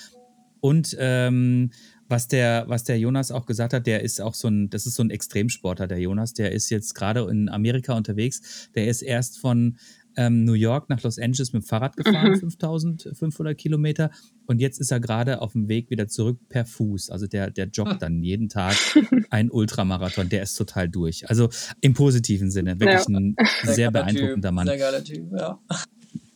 [0.61, 1.71] Und ähm,
[2.09, 4.97] was der, was der Jonas auch gesagt hat, der ist auch so ein, das ist
[4.97, 9.39] so ein Extremsportler, der Jonas, der ist jetzt gerade in Amerika unterwegs, der ist erst
[9.39, 9.77] von
[10.17, 12.41] ähm, New York nach Los Angeles mit dem Fahrrad gefahren, mhm.
[12.41, 14.11] 5500 Kilometer.
[14.47, 17.11] Und jetzt ist er gerade auf dem Weg wieder zurück per Fuß.
[17.11, 18.75] Also der, der joggt dann jeden Tag
[19.31, 20.29] ein Ultramarathon.
[20.29, 21.29] Der ist total durch.
[21.31, 21.49] Also
[21.81, 22.81] im positiven Sinne.
[22.81, 23.17] Wirklich ja.
[23.17, 24.55] ein sehr, sehr beeindruckender typ.
[24.55, 24.67] Mann.
[24.67, 25.61] Sehr geiler Typ, ja.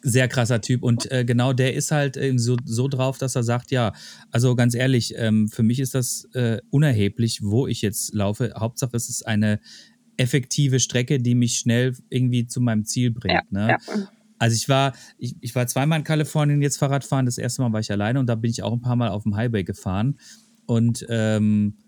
[0.06, 0.82] Sehr krasser Typ.
[0.82, 3.92] Und äh, genau der ist halt äh, so, so drauf, dass er sagt, ja,
[4.30, 8.52] also ganz ehrlich, ähm, für mich ist das äh, unerheblich, wo ich jetzt laufe.
[8.56, 9.60] Hauptsache es ist eine
[10.16, 13.42] effektive Strecke, die mich schnell irgendwie zu meinem Ziel bringt.
[13.50, 13.68] Ja, ne?
[13.70, 14.06] ja.
[14.38, 17.24] Also ich war, ich, ich war zweimal in Kalifornien jetzt Fahrradfahren.
[17.24, 19.22] Das erste Mal war ich alleine und da bin ich auch ein paar Mal auf
[19.22, 20.18] dem Highway gefahren.
[20.66, 21.78] Und ähm,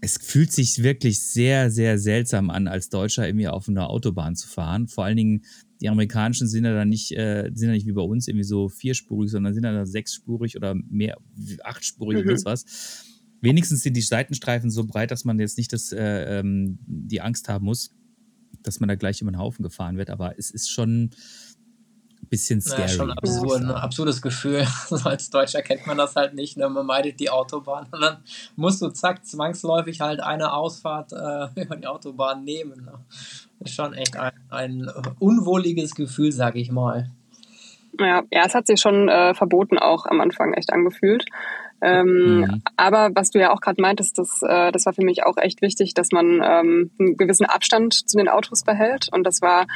[0.00, 4.46] es fühlt sich wirklich sehr, sehr seltsam an, als Deutscher irgendwie auf einer Autobahn zu
[4.46, 4.88] fahren.
[4.88, 5.44] Vor allen Dingen,
[5.80, 8.68] die amerikanischen sind ja dann nicht, äh, sind ja nicht wie bei uns irgendwie so
[8.68, 11.18] vierspurig, sondern sind ja dann sechsspurig oder mehr,
[11.62, 12.30] achtspurig mhm.
[12.30, 13.04] oder was.
[13.40, 17.48] Wenigstens sind die Seitenstreifen so breit, dass man jetzt nicht das, äh, ähm, die Angst
[17.48, 17.94] haben muss,
[18.62, 20.10] dass man da gleich über den Haufen gefahren wird.
[20.10, 21.10] Aber es ist schon
[22.28, 22.82] bisschen scary.
[22.82, 24.66] Ja, schon absurd, ein absurdes Gefühl.
[25.04, 26.56] als Deutscher kennt man das halt nicht.
[26.56, 26.68] Ne?
[26.68, 28.18] Man meidet die Autobahn und dann
[28.56, 32.84] musst du zack, zwangsläufig halt eine Ausfahrt äh, über die Autobahn nehmen.
[32.84, 32.92] Ne?
[33.58, 37.10] Das ist schon echt ein, ein unwohliges Gefühl, sag ich mal.
[37.98, 41.24] Ja, ja, es hat sich schon äh, verboten auch am Anfang echt angefühlt.
[41.82, 42.62] Ähm, mhm.
[42.76, 45.60] Aber was du ja auch gerade meintest, das, äh, das war für mich auch echt
[45.60, 49.08] wichtig, dass man ähm, einen gewissen Abstand zu den Autos behält.
[49.12, 49.66] Und das war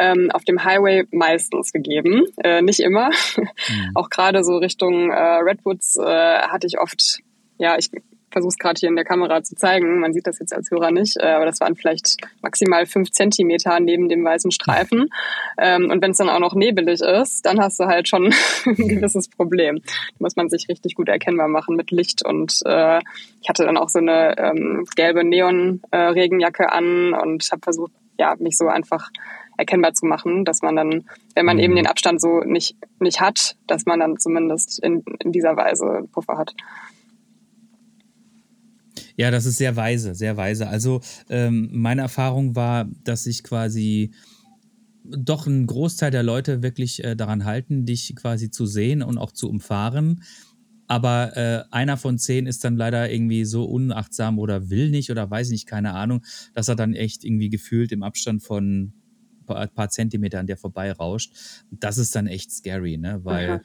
[0.00, 3.10] ähm, auf dem Highway meistens gegeben, äh, nicht immer.
[3.36, 3.48] Mhm.
[3.94, 7.20] auch gerade so Richtung äh, Redwoods äh, hatte ich oft,
[7.58, 7.90] ja, ich
[8.30, 10.00] versuche es gerade hier in der Kamera zu zeigen.
[10.00, 13.78] Man sieht das jetzt als Hörer nicht, äh, aber das waren vielleicht maximal fünf Zentimeter
[13.80, 15.08] neben dem weißen Streifen.
[15.58, 18.32] Ähm, und wenn es dann auch noch nebelig ist, dann hast du halt schon
[18.66, 19.82] ein gewisses Problem.
[19.82, 22.24] Da muss man sich richtig gut erkennbar machen mit Licht.
[22.24, 23.00] Und äh,
[23.42, 28.36] ich hatte dann auch so eine ähm, gelbe Neon-Regenjacke äh, an und habe versucht, ja,
[28.38, 29.10] mich so einfach
[29.60, 31.78] erkennbar zu machen, dass man dann, wenn man eben mhm.
[31.78, 36.38] den Abstand so nicht, nicht hat, dass man dann zumindest in, in dieser Weise Puffer
[36.38, 36.54] hat.
[39.16, 40.66] Ja, das ist sehr weise, sehr weise.
[40.66, 44.12] Also ähm, meine Erfahrung war, dass sich quasi
[45.04, 49.32] doch ein Großteil der Leute wirklich äh, daran halten, dich quasi zu sehen und auch
[49.32, 50.22] zu umfahren.
[50.86, 55.30] Aber äh, einer von zehn ist dann leider irgendwie so unachtsam oder will nicht oder
[55.30, 56.22] weiß nicht, keine Ahnung,
[56.54, 58.92] dass er dann echt irgendwie gefühlt im Abstand von
[59.56, 61.32] ein paar, paar Zentimetern der vorbeirauscht.
[61.70, 63.20] Das ist dann echt scary, ne?
[63.24, 63.60] Weil Aha.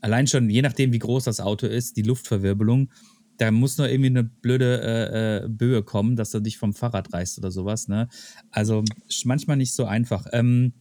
[0.00, 2.90] allein schon, je nachdem, wie groß das Auto ist, die Luftverwirbelung
[3.38, 7.12] da muss nur irgendwie eine blöde äh, äh, Böe kommen, dass er dich vom Fahrrad
[7.12, 7.88] reißt oder sowas.
[7.88, 8.08] Ne?
[8.50, 8.82] Also
[9.24, 10.26] manchmal nicht so einfach.
[10.32, 10.72] Ähm,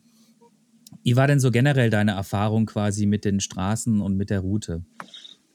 [1.03, 4.83] wie war denn so generell deine Erfahrung quasi mit den Straßen und mit der Route?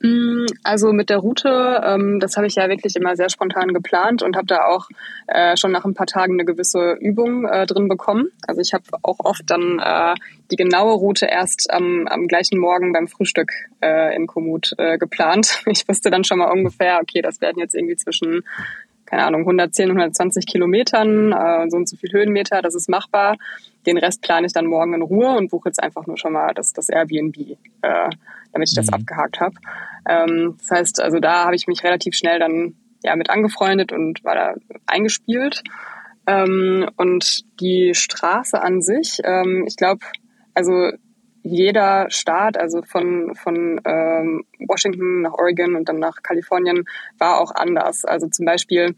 [0.02, 4.22] Mm, also mit der Route, ähm, das habe ich ja wirklich immer sehr spontan geplant
[4.22, 4.88] und habe da auch
[5.26, 8.28] äh, schon nach ein paar Tagen eine gewisse Übung äh, drin bekommen.
[8.46, 10.14] Also ich habe auch oft dann äh,
[10.50, 15.62] die genaue Route erst am, am gleichen Morgen beim Frühstück äh, in Komoot äh, geplant.
[15.70, 18.42] Ich wusste dann schon mal ungefähr, okay, das werden jetzt irgendwie zwischen
[19.06, 23.36] keine Ahnung, 110, 120 Kilometern, äh, so und so viel Höhenmeter, das ist machbar.
[23.84, 26.54] Den Rest plane ich dann morgen in Ruhe und buche jetzt einfach nur schon mal
[26.54, 27.36] das, das Airbnb,
[27.82, 28.10] äh,
[28.52, 28.94] damit ich das mhm.
[28.94, 29.54] abgehakt habe.
[30.08, 34.22] Ähm, das heißt, also da habe ich mich relativ schnell dann ja mit angefreundet und
[34.24, 34.54] war da
[34.86, 35.62] eingespielt.
[36.26, 40.04] Ähm, und die Straße an sich, ähm, ich glaube,
[40.54, 40.90] also
[41.42, 46.84] jeder Staat, also von, von ähm, Washington nach Oregon und dann nach Kalifornien,
[47.18, 48.04] war auch anders.
[48.04, 48.94] Also zum Beispiel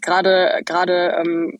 [0.00, 1.58] gerade gerade ähm,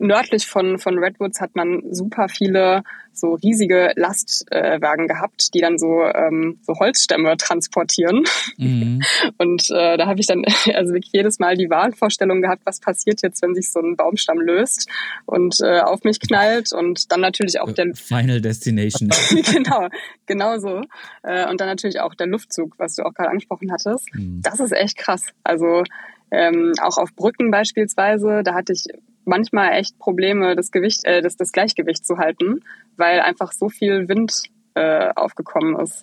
[0.00, 2.82] nördlich von, von Redwoods hat man super viele
[3.12, 8.24] so riesige Lastwagen äh, gehabt, die dann so, ähm, so Holzstämme transportieren.
[8.56, 9.02] Mhm.
[9.38, 13.22] Und äh, da habe ich dann also wirklich jedes Mal die Wahlvorstellung gehabt, was passiert
[13.22, 14.88] jetzt, wenn sich so ein Baumstamm löst
[15.26, 19.10] und äh, auf mich knallt und dann natürlich auch der Final Destination.
[19.52, 19.88] genau,
[20.26, 20.82] genau so.
[21.22, 24.14] Äh, und dann natürlich auch der Luftzug, was du auch gerade angesprochen hattest.
[24.14, 24.40] Mhm.
[24.42, 25.26] Das ist echt krass.
[25.44, 25.82] Also
[26.30, 28.86] ähm, auch auf Brücken beispielsweise, da hatte ich
[29.24, 32.60] manchmal echt Probleme, das Gewicht, äh, das, das Gleichgewicht zu halten,
[32.96, 36.02] weil einfach so viel Wind äh, aufgekommen ist.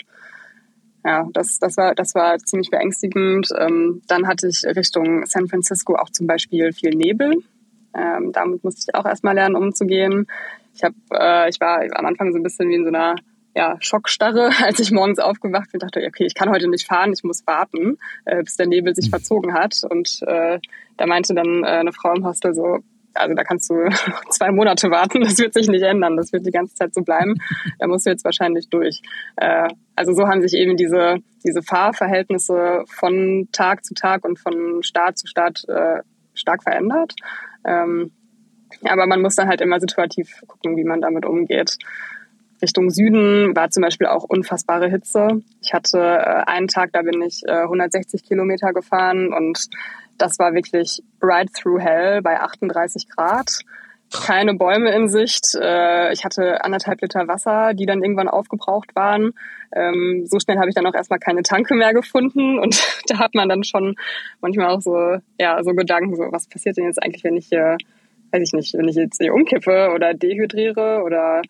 [1.05, 3.49] Ja, das, das, war, das war ziemlich beängstigend.
[3.57, 7.35] Ähm, dann hatte ich Richtung San Francisco auch zum Beispiel viel Nebel.
[7.95, 10.27] Ähm, damit musste ich auch erstmal lernen, umzugehen.
[10.75, 13.15] Ich habe, äh, ich war am Anfang so ein bisschen wie in so einer
[13.55, 17.23] ja, Schockstarre, als ich morgens aufgewacht bin, dachte, okay, ich kann heute nicht fahren, ich
[17.23, 19.11] muss warten, äh, bis der Nebel sich mhm.
[19.11, 19.81] verzogen hat.
[19.89, 20.59] Und äh,
[20.97, 22.79] da meinte dann äh, eine Frau im Hostel so,
[23.17, 23.75] also da kannst du
[24.29, 27.35] zwei Monate warten, das wird sich nicht ändern, das wird die ganze Zeit so bleiben.
[27.79, 29.01] Da musst du jetzt wahrscheinlich durch.
[29.35, 34.83] Äh, also so haben sich eben diese, diese Fahrverhältnisse von Tag zu Tag und von
[34.83, 36.01] Start zu Start äh,
[36.33, 37.13] stark verändert.
[37.65, 38.11] Ähm,
[38.83, 41.77] aber man muss dann halt immer situativ gucken, wie man damit umgeht.
[42.61, 45.41] Richtung Süden war zum Beispiel auch unfassbare Hitze.
[45.61, 49.67] Ich hatte äh, einen Tag, da bin ich äh, 160 Kilometer gefahren und
[50.17, 53.59] das war wirklich right through hell bei 38 Grad.
[54.11, 55.43] Keine Bäume in Sicht.
[55.59, 59.33] Äh, ich hatte anderthalb Liter Wasser, die dann irgendwann aufgebraucht waren.
[59.75, 63.35] Ähm, so schnell habe ich dann auch erstmal keine Tanke mehr gefunden und da hat
[63.35, 63.95] man dann schon
[64.39, 67.77] manchmal auch so, ja, so Gedanken, so was passiert denn jetzt eigentlich, wenn ich hier,
[68.31, 71.41] weiß ich nicht, wenn ich jetzt hier umkippe oder dehydriere oder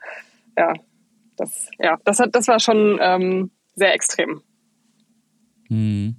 [0.57, 0.73] ja,
[1.37, 4.41] das, ja, das hat, das war schon ähm, sehr extrem.
[5.67, 6.15] Hm.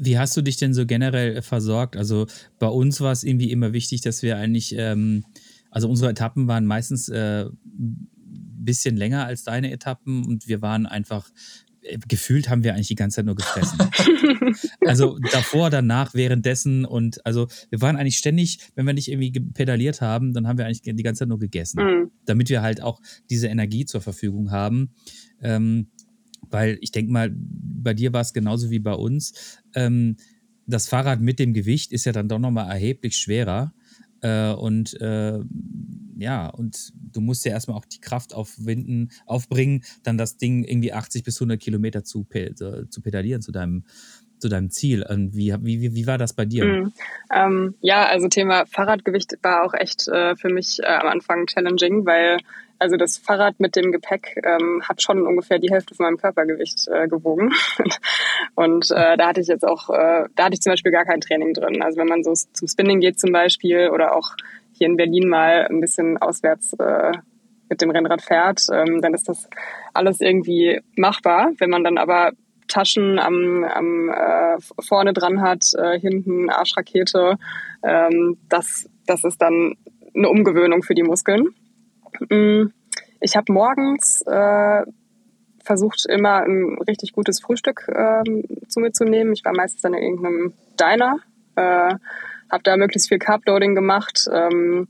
[0.00, 1.96] Wie hast du dich denn so generell versorgt?
[1.96, 2.26] Also
[2.58, 5.24] bei uns war es irgendwie immer wichtig, dass wir eigentlich, ähm,
[5.70, 7.46] also unsere Etappen waren meistens äh,
[8.64, 11.30] bisschen länger als deine Etappen und wir waren einfach
[11.82, 13.78] äh, gefühlt haben wir eigentlich die ganze Zeit nur gefressen.
[14.86, 20.00] also davor, danach, währenddessen und also wir waren eigentlich ständig, wenn wir nicht irgendwie pedaliert
[20.00, 22.10] haben, dann haben wir eigentlich die ganze Zeit nur gegessen, mhm.
[22.24, 24.94] damit wir halt auch diese Energie zur Verfügung haben.
[25.42, 25.88] Ähm,
[26.50, 29.60] weil ich denke mal, bei dir war es genauso wie bei uns.
[29.74, 30.16] Ähm,
[30.66, 33.72] das Fahrrad mit dem Gewicht ist ja dann doch nochmal erheblich schwerer.
[34.22, 35.38] Äh, und äh,
[36.16, 40.92] ja, und du musst ja erstmal auch die Kraft aufwinden, aufbringen, dann das Ding irgendwie
[40.92, 42.26] 80 bis 100 Kilometer zu,
[42.88, 43.84] zu pedalieren zu deinem,
[44.38, 45.04] zu deinem Ziel.
[45.08, 46.64] Und wie, wie, wie war das bei dir?
[46.64, 46.92] Mm,
[47.34, 52.06] ähm, ja, also Thema Fahrradgewicht war auch echt äh, für mich äh, am Anfang challenging,
[52.06, 52.38] weil
[52.78, 56.88] also das Fahrrad mit dem Gepäck ähm, hat schon ungefähr die Hälfte von meinem Körpergewicht
[56.88, 57.52] äh, gewogen.
[58.54, 61.20] und äh, da hatte ich jetzt auch, äh, da hatte ich zum Beispiel gar kein
[61.20, 61.82] Training drin.
[61.82, 64.34] Also wenn man so zum Spinning geht zum Beispiel oder auch
[64.72, 67.12] hier in Berlin mal ein bisschen auswärts äh,
[67.68, 69.48] mit dem Rennrad fährt, ähm, dann ist das
[69.92, 71.52] alles irgendwie machbar.
[71.58, 72.32] Wenn man dann aber
[72.68, 77.36] Taschen am, am äh, vorne dran hat, äh, hinten Arschrakete,
[77.82, 79.76] ähm, das, das ist dann
[80.14, 81.48] eine Umgewöhnung für die Muskeln.
[82.28, 82.66] Mm,
[83.20, 84.82] ich habe morgens äh,
[85.64, 89.32] versucht, immer ein richtig gutes Frühstück ähm, zu mir zu nehmen.
[89.32, 91.16] Ich war meistens dann in irgendeinem Diner,
[91.56, 91.94] äh,
[92.50, 94.26] habe da möglichst viel Carbloading gemacht.
[94.30, 94.88] Ähm,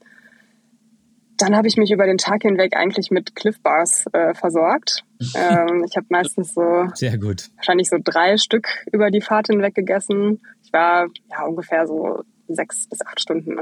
[1.37, 5.05] dann habe ich mich über den Tag hinweg eigentlich mit Cliff Bars äh, versorgt.
[5.37, 9.75] Ähm, ich habe meistens so sehr gut wahrscheinlich so drei Stück über die Fahrt hinweg
[9.75, 10.43] gegessen.
[10.63, 13.59] Ich war ja ungefähr so sechs bis acht Stunden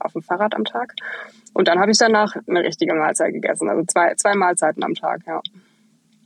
[0.00, 0.94] auf dem Fahrrad am Tag.
[1.54, 3.68] Und dann habe ich danach eine richtige Mahlzeit gegessen.
[3.68, 5.40] Also zwei, zwei Mahlzeiten am Tag, ja.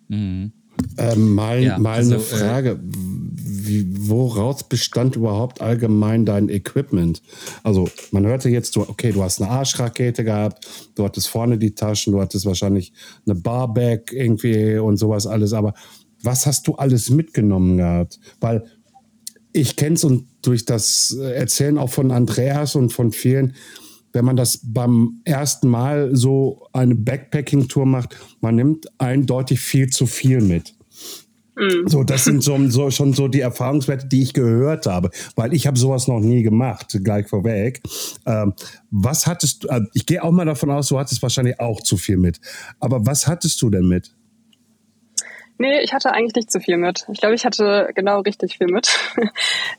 [0.09, 0.53] Mhm.
[0.97, 2.71] Ähm, mal, ja, mal also, eine äh, Frage.
[2.71, 7.23] Äh, Wie, woraus bestand überhaupt allgemein dein Equipment?
[7.63, 11.75] Also, man hörte jetzt, du, okay, du hast eine Arschrakete gehabt, du hattest vorne die
[11.75, 12.93] Taschen, du hattest wahrscheinlich
[13.27, 15.75] eine Barback irgendwie und sowas alles, aber
[16.23, 18.19] was hast du alles mitgenommen gehabt?
[18.41, 18.65] Weil
[19.53, 23.55] ich kenne es und durch das Erzählen auch von Andreas und von vielen,
[24.13, 30.07] wenn man das beim ersten Mal so eine Backpacking-Tour macht, man nimmt eindeutig viel zu
[30.07, 30.75] viel mit.
[31.59, 31.89] Mhm.
[31.89, 35.67] So, das sind so, so, schon so die Erfahrungswerte, die ich gehört habe, weil ich
[35.67, 37.83] habe sowas noch nie gemacht, gleich vorweg.
[38.27, 38.55] Ähm,
[38.91, 41.97] was hattest du, äh, ich gehe auch mal davon aus, du hattest wahrscheinlich auch zu
[41.97, 42.41] viel mit.
[42.79, 44.15] Aber was hattest du denn mit?
[45.59, 47.07] Nee, ich hatte eigentlich nicht zu viel mit.
[47.13, 48.97] Ich glaube, ich hatte genau richtig viel mit.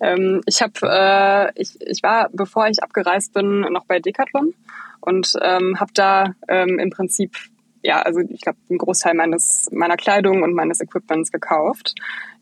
[0.02, 4.54] ähm, ich habe, äh, ich, ich war, bevor ich abgereist bin, noch bei Decathlon
[5.00, 7.38] und ähm, habe da ähm, im Prinzip,
[7.82, 11.96] ja, also ich glaube, einen Großteil meines meiner Kleidung und meines Equipments gekauft.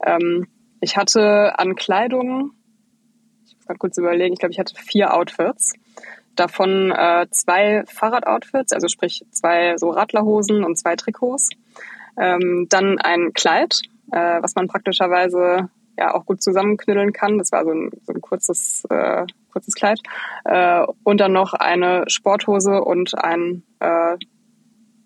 [0.04, 0.48] Ähm,
[0.82, 2.54] ich hatte an Kleidung,
[3.46, 5.74] ich muss gerade kurz überlegen, ich glaube, ich hatte vier Outfits
[6.36, 11.50] davon äh, zwei Fahrradoutfits, also sprich zwei so Radlerhosen und zwei Trikots.
[12.18, 17.38] Ähm, dann ein Kleid, äh, was man praktischerweise ja auch gut zusammenknüdeln kann.
[17.38, 20.00] Das war so ein, so ein kurzes, äh, kurzes Kleid.
[20.46, 24.18] Äh, und dann noch eine Sporthose und ein äh,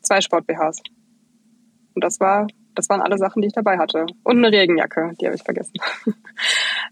[0.01, 0.82] zwei Sport-BHs.
[1.93, 4.05] Und das war, das waren alle Sachen, die ich dabei hatte.
[4.24, 5.74] Und eine Regenjacke, die habe ich vergessen.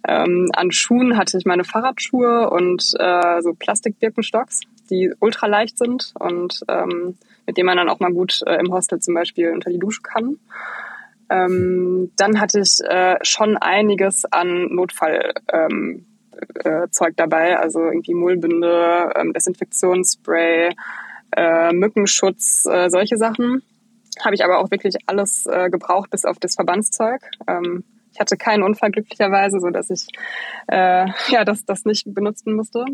[0.08, 6.14] ähm, an Schuhen hatte ich meine Fahrradschuhe und äh, so Plastik-Birkenstocks, die ultra leicht sind
[6.20, 9.70] und ähm, mit dem man dann auch mal gut äh, im Hostel zum Beispiel unter
[9.70, 10.38] die Dusche kann.
[11.30, 16.06] Ähm, dann hatte ich äh, schon einiges an Notfallzeug ähm,
[16.64, 20.76] äh, dabei, also irgendwie Mullbinde, ähm, Desinfektionsspray,
[21.36, 23.62] äh, Mückenschutz, äh, solche Sachen.
[24.24, 27.22] Habe ich aber auch wirklich alles äh, gebraucht, bis auf das Verbandszeug.
[27.48, 30.08] Ähm, ich hatte keinen Unfall glücklicherweise, so dass ich
[30.68, 32.86] äh, ja das, das nicht benutzen musste.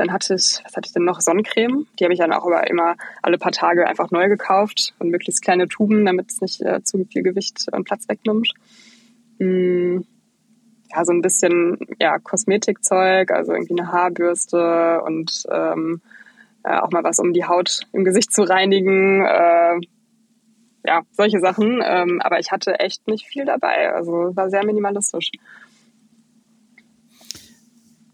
[0.00, 1.20] Dann hatte ich, was hatte ich denn noch?
[1.20, 1.86] Sonnencreme.
[1.98, 5.42] Die habe ich dann auch aber immer alle paar Tage einfach neu gekauft und möglichst
[5.42, 8.50] kleine Tuben, damit es nicht äh, zu viel Gewicht und Platz wegnimmt.
[9.40, 9.98] Mm,
[10.90, 16.00] ja, so ein bisschen ja, Kosmetikzeug, also irgendwie eine Haarbürste und ähm,
[16.64, 19.22] äh, auch mal was, um die Haut im Gesicht zu reinigen.
[19.26, 19.80] Äh,
[20.86, 21.82] ja, solche Sachen.
[21.84, 23.92] Ähm, aber ich hatte echt nicht viel dabei.
[23.92, 25.30] Also war sehr minimalistisch.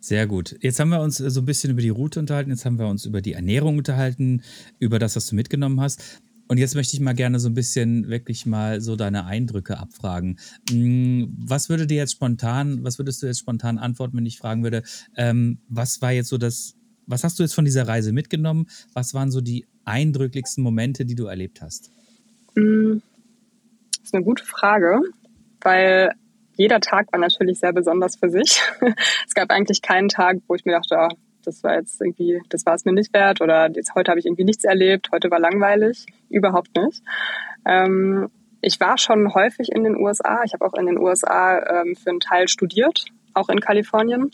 [0.07, 0.57] Sehr gut.
[0.61, 3.07] Jetzt haben wir uns so ein bisschen über die Route unterhalten, jetzt haben wir uns
[3.07, 4.41] über die Ernährung unterhalten,
[4.79, 6.21] über das, was du mitgenommen hast.
[6.47, 10.39] Und jetzt möchte ich mal gerne so ein bisschen wirklich mal so deine Eindrücke abfragen.
[10.71, 14.63] Hm, was würde dir jetzt spontan, was würdest du jetzt spontan antworten, wenn ich fragen
[14.63, 14.85] würde,
[15.17, 16.77] ähm, was war jetzt so das,
[17.09, 18.67] was hast du jetzt von dieser Reise mitgenommen?
[18.93, 21.91] Was waren so die eindrücklichsten Momente, die du erlebt hast?
[22.55, 23.03] Hm,
[23.91, 25.01] das ist eine gute Frage,
[25.63, 26.13] weil
[26.57, 28.61] jeder Tag war natürlich sehr besonders für sich.
[29.27, 32.67] es gab eigentlich keinen Tag, wo ich mir dachte, oh, das war jetzt irgendwie, das
[32.67, 35.39] war es mir nicht wert oder jetzt heute habe ich irgendwie nichts erlebt, heute war
[35.39, 36.07] langweilig.
[36.29, 37.03] Überhaupt nicht.
[37.65, 38.29] Ähm,
[38.61, 40.43] ich war schon häufig in den USA.
[40.45, 44.33] Ich habe auch in den USA ähm, für einen Teil studiert, auch in Kalifornien.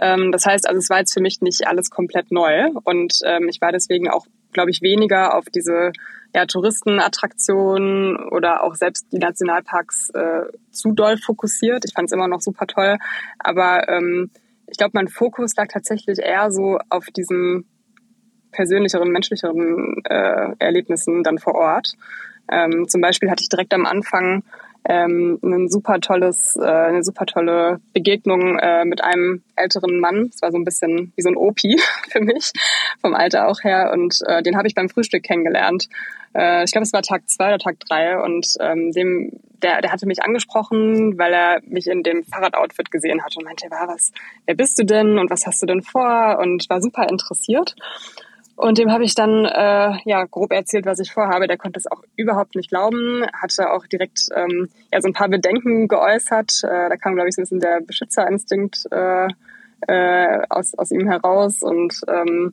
[0.00, 3.48] Ähm, das heißt, also es war jetzt für mich nicht alles komplett neu und ähm,
[3.48, 5.92] ich war deswegen auch, glaube ich, weniger auf diese
[6.34, 11.84] ja, Touristenattraktionen oder auch selbst die Nationalparks äh, zu doll fokussiert.
[11.84, 12.98] Ich fand es immer noch super toll,
[13.38, 14.30] aber ähm,
[14.66, 17.66] ich glaube, mein Fokus lag tatsächlich eher so auf diesen
[18.52, 21.94] persönlicheren, menschlicheren äh, Erlebnissen dann vor Ort.
[22.50, 24.42] Ähm, zum Beispiel hatte ich direkt am Anfang
[24.84, 30.30] ähm, ein super tolles, äh, eine super tolle Begegnung äh, mit einem älteren Mann.
[30.32, 31.78] Es war so ein bisschen wie so ein Opi
[32.10, 32.52] für mich,
[33.00, 33.90] vom Alter auch her.
[33.92, 35.88] Und äh, den habe ich beim Frühstück kennengelernt.
[36.34, 38.18] Äh, ich glaube, es war Tag zwei oder Tag drei.
[38.18, 43.22] Und ähm, dem, der, der hatte mich angesprochen, weil er mich in dem Fahrradoutfit gesehen
[43.22, 44.12] hat und meinte, war was,
[44.46, 46.38] wer bist du denn und was hast du denn vor?
[46.40, 47.74] Und war super interessiert.
[48.60, 51.46] Und dem habe ich dann äh, ja grob erzählt, was ich vorhabe.
[51.46, 55.30] Der konnte es auch überhaupt nicht glauben, hatte auch direkt ähm, ja so ein paar
[55.30, 56.64] Bedenken geäußert.
[56.64, 59.28] Äh, da kam, glaube ich, so ein bisschen der Beschützerinstinkt äh,
[59.88, 62.52] äh, aus, aus ihm heraus und ähm,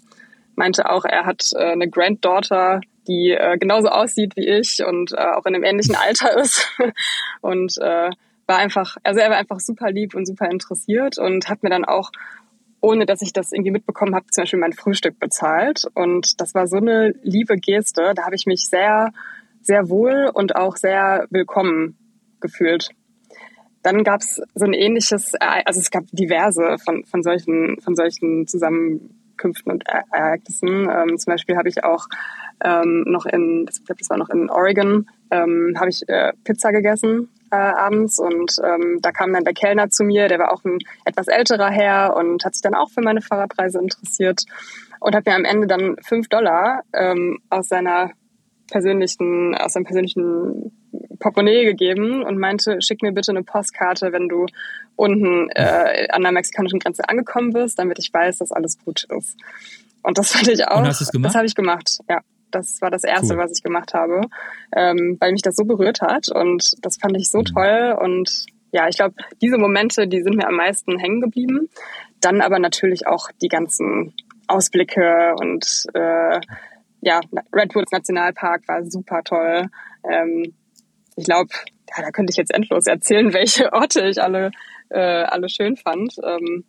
[0.55, 5.17] meinte auch, er hat äh, eine Granddaughter, die äh, genauso aussieht wie ich und äh,
[5.17, 6.69] auch in einem ähnlichen Alter ist.
[7.41, 8.11] und äh,
[8.45, 11.83] war einfach, also er war einfach super lieb und super interessiert und hat mir dann
[11.83, 12.11] auch
[12.81, 15.83] ohne dass ich das irgendwie mitbekommen habe, zum Beispiel mein Frühstück bezahlt.
[15.93, 18.13] Und das war so eine liebe Geste.
[18.15, 19.11] Da habe ich mich sehr,
[19.61, 21.97] sehr wohl und auch sehr willkommen
[22.39, 22.89] gefühlt.
[23.83, 28.47] Dann gab es so ein ähnliches, also es gab diverse von, von solchen, von solchen
[28.47, 30.89] Zusammenkünften und Ereignissen.
[30.89, 32.07] Ähm, zum Beispiel habe ich auch
[32.63, 36.71] ähm, noch in, ich glaube, das war noch in Oregon, ähm, habe ich äh, Pizza
[36.71, 40.63] gegessen äh, abends und ähm, da kam dann der Kellner zu mir, der war auch
[40.63, 44.43] ein etwas älterer Herr und hat sich dann auch für meine Fahrradreise interessiert
[44.99, 48.11] und hat mir am Ende dann fünf Dollar ähm, aus seiner
[48.69, 50.71] persönlichen, aus seinem persönlichen
[51.19, 54.45] Portemonnaie gegeben und meinte, schick mir bitte eine Postkarte, wenn du
[54.95, 59.37] unten äh, an der mexikanischen Grenze angekommen bist, damit ich weiß, dass alles gut ist.
[60.03, 60.79] Und das fand ich auch.
[60.79, 61.29] Und hast du's gemacht?
[61.29, 62.21] Das habe ich gemacht, ja.
[62.51, 63.39] Das war das Erste, Cool.
[63.39, 64.21] was ich gemacht habe,
[64.75, 67.45] ähm, weil mich das so berührt hat und das fand ich so Mhm.
[67.45, 71.69] toll und ja, ich glaube, diese Momente, die sind mir am meisten hängen geblieben.
[72.19, 74.13] Dann aber natürlich auch die ganzen
[74.47, 76.39] Ausblicke und äh,
[77.01, 77.21] ja,
[77.53, 79.67] Redwoods Nationalpark war super toll.
[80.09, 80.53] Ähm,
[81.15, 81.49] ich glaube,
[81.95, 84.51] ja, da könnte ich jetzt endlos erzählen, welche Orte ich alle,
[84.89, 86.15] äh, alle schön fand.
[86.23, 86.65] Ähm,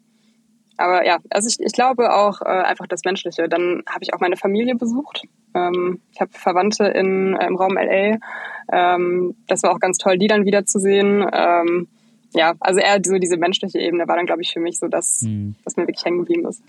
[0.79, 3.49] aber ja, also ich, ich glaube auch äh, einfach das Menschliche.
[3.49, 5.23] Dann habe ich auch meine Familie besucht.
[5.55, 8.19] Ähm, ich habe Verwandte in, äh, im Raum LA.
[8.73, 11.27] Ähm, das war auch ganz toll, die dann wiederzusehen.
[11.33, 11.89] Ähm,
[12.33, 15.21] ja, also eher so diese menschliche Ebene war dann, glaube ich, für mich so das,
[15.23, 15.57] Hm.
[15.65, 16.63] was mir wirklich hängen geblieben ist.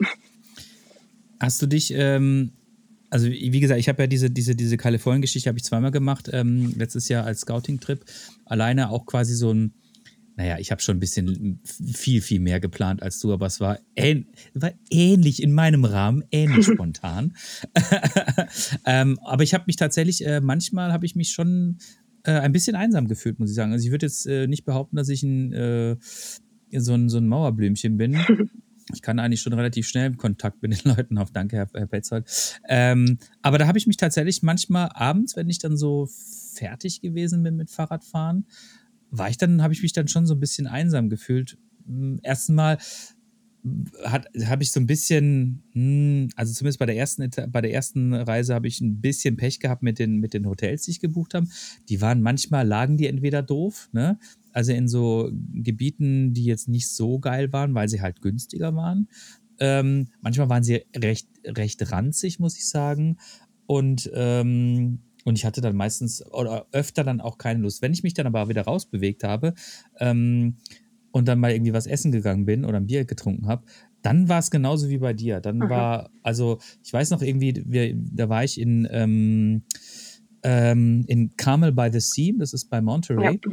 [1.39, 2.53] Hast du dich, ähm,
[3.09, 6.73] also wie gesagt, ich habe ja diese, diese, diese Kalifornien-Geschichte habe ich zweimal gemacht, ähm,
[6.77, 8.03] letztes Jahr als Scouting-Trip.
[8.45, 9.73] Alleine auch quasi so ein,
[10.39, 13.77] naja, ich habe schon ein bisschen viel, viel mehr geplant als du, aber es war,
[13.97, 17.33] ähn, war ähnlich in meinem Rahmen, ähnlich spontan.
[18.85, 21.79] ähm, aber ich habe mich tatsächlich, äh, manchmal habe ich mich schon
[22.23, 23.73] äh, ein bisschen einsam gefühlt, muss ich sagen.
[23.73, 25.97] Also ich würde jetzt äh, nicht behaupten, dass ich ein, äh,
[26.71, 28.17] so, ein, so ein Mauerblümchen bin.
[28.91, 31.29] Ich kann eigentlich schon relativ schnell im Kontakt mit den Leuten auf.
[31.29, 32.25] Danke, Herr, Herr Petzold.
[32.67, 36.09] Ähm, aber da habe ich mich tatsächlich manchmal abends, wenn ich dann so
[36.55, 38.47] fertig gewesen bin mit Fahrradfahren,
[39.11, 41.57] war ich dann, habe ich mich dann schon so ein bisschen einsam gefühlt.
[41.87, 42.77] Hm, Erstens mal,
[44.05, 48.53] habe ich so ein bisschen, hm, also zumindest bei der ersten, bei der ersten Reise
[48.53, 51.47] habe ich ein bisschen Pech gehabt mit den, mit den Hotels, die ich gebucht habe.
[51.89, 54.17] Die waren manchmal, lagen die entweder doof, ne?
[54.53, 59.09] Also in so Gebieten, die jetzt nicht so geil waren, weil sie halt günstiger waren.
[59.59, 63.17] Ähm, manchmal waren sie recht, recht ranzig, muss ich sagen.
[63.65, 67.81] Und, ähm, und ich hatte dann meistens oder öfter dann auch keine Lust.
[67.81, 69.53] Wenn ich mich dann aber wieder rausbewegt habe,
[69.99, 70.55] ähm,
[71.11, 73.63] und dann mal irgendwie was essen gegangen bin oder ein Bier getrunken habe,
[74.01, 75.41] dann war es genauso wie bei dir.
[75.41, 75.69] Dann Aha.
[75.69, 79.63] war, also ich weiß noch irgendwie, wir, da war ich in, ähm,
[80.43, 83.39] ähm, in Carmel by the Sea, das ist bei Monterey.
[83.43, 83.51] Ja.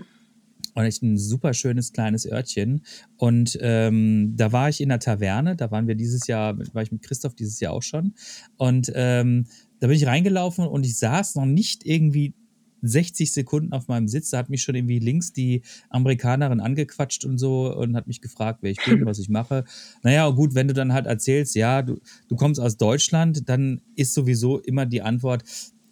[0.74, 2.82] Und echt ein super schönes kleines Örtchen.
[3.16, 6.92] Und ähm, da war ich in der Taverne, da waren wir dieses Jahr, war ich
[6.92, 8.12] mit Christoph dieses Jahr auch schon.
[8.58, 9.46] Und ähm,
[9.80, 12.34] da bin ich reingelaufen und ich saß noch nicht irgendwie
[12.82, 14.30] 60 Sekunden auf meinem Sitz.
[14.30, 18.60] Da hat mich schon irgendwie links die Amerikanerin angequatscht und so und hat mich gefragt,
[18.62, 19.64] wer ich bin, was ich mache.
[20.02, 21.98] Naja, gut, wenn du dann halt erzählst, ja, du,
[22.28, 25.42] du kommst aus Deutschland, dann ist sowieso immer die Antwort,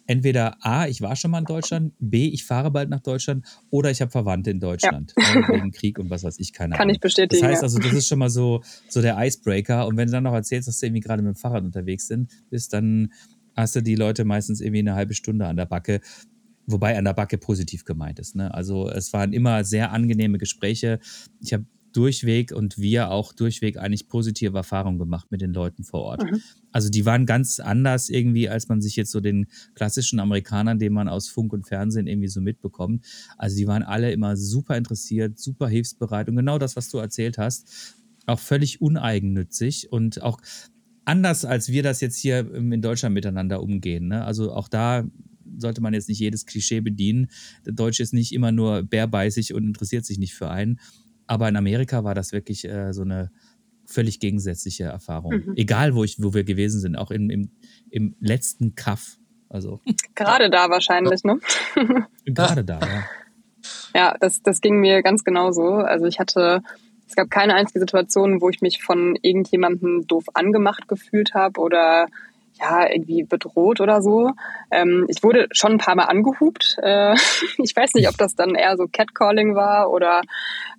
[0.07, 3.89] entweder A, ich war schon mal in Deutschland, B, ich fahre bald nach Deutschland oder
[3.89, 5.13] ich habe Verwandte in Deutschland.
[5.17, 5.35] Ja.
[5.35, 6.95] Ne, wegen Krieg und was weiß ich, keine Kann Ahnung.
[6.95, 7.41] ich bestätigen.
[7.41, 9.87] Das heißt also, das ist schon mal so, so der Icebreaker.
[9.87, 12.09] Und wenn du dann noch erzählst, dass du irgendwie gerade mit dem Fahrrad unterwegs
[12.49, 13.11] bist, dann
[13.55, 16.01] hast du die Leute meistens irgendwie eine halbe Stunde an der Backe.
[16.67, 18.35] Wobei an der Backe positiv gemeint ist.
[18.35, 18.53] Ne?
[18.53, 20.99] Also es waren immer sehr angenehme Gespräche.
[21.39, 26.01] Ich habe durchweg und wir auch durchweg eigentlich positive Erfahrungen gemacht mit den Leuten vor
[26.01, 26.23] Ort.
[26.23, 26.41] Mhm.
[26.71, 30.91] Also die waren ganz anders irgendwie, als man sich jetzt so den klassischen Amerikanern, den
[30.91, 33.05] man aus Funk und Fernsehen irgendwie so mitbekommt.
[33.37, 37.37] Also die waren alle immer super interessiert, super hilfsbereit und genau das, was du erzählt
[37.37, 37.95] hast,
[38.25, 40.41] auch völlig uneigennützig und auch
[41.05, 44.07] anders, als wir das jetzt hier in Deutschland miteinander umgehen.
[44.07, 44.25] Ne?
[44.25, 45.05] Also auch da
[45.57, 47.29] sollte man jetzt nicht jedes Klischee bedienen.
[47.65, 50.79] Der Deutsche ist nicht immer nur bärbeißig und interessiert sich nicht für einen.
[51.27, 53.31] Aber in Amerika war das wirklich äh, so eine
[53.85, 55.43] völlig gegensätzliche Erfahrung.
[55.45, 55.53] Mhm.
[55.55, 57.51] Egal, wo, ich, wo wir gewesen sind, auch in, im,
[57.89, 59.17] im letzten Kaff.
[59.49, 59.79] Also.
[60.15, 61.39] Gerade da wahrscheinlich, ne?
[62.25, 63.03] Gerade da, ja.
[63.95, 65.77] Ja, das, das ging mir ganz genauso.
[65.77, 66.61] Also ich hatte,
[67.07, 72.07] es gab keine einzige Situation, wo ich mich von irgendjemandem doof angemacht gefühlt habe oder
[72.59, 74.31] ja, irgendwie bedroht oder so.
[74.71, 76.77] Ähm, ich wurde schon ein paar Mal angehupt.
[76.81, 77.13] Äh,
[77.57, 80.21] ich weiß nicht, ob das dann eher so Catcalling war oder,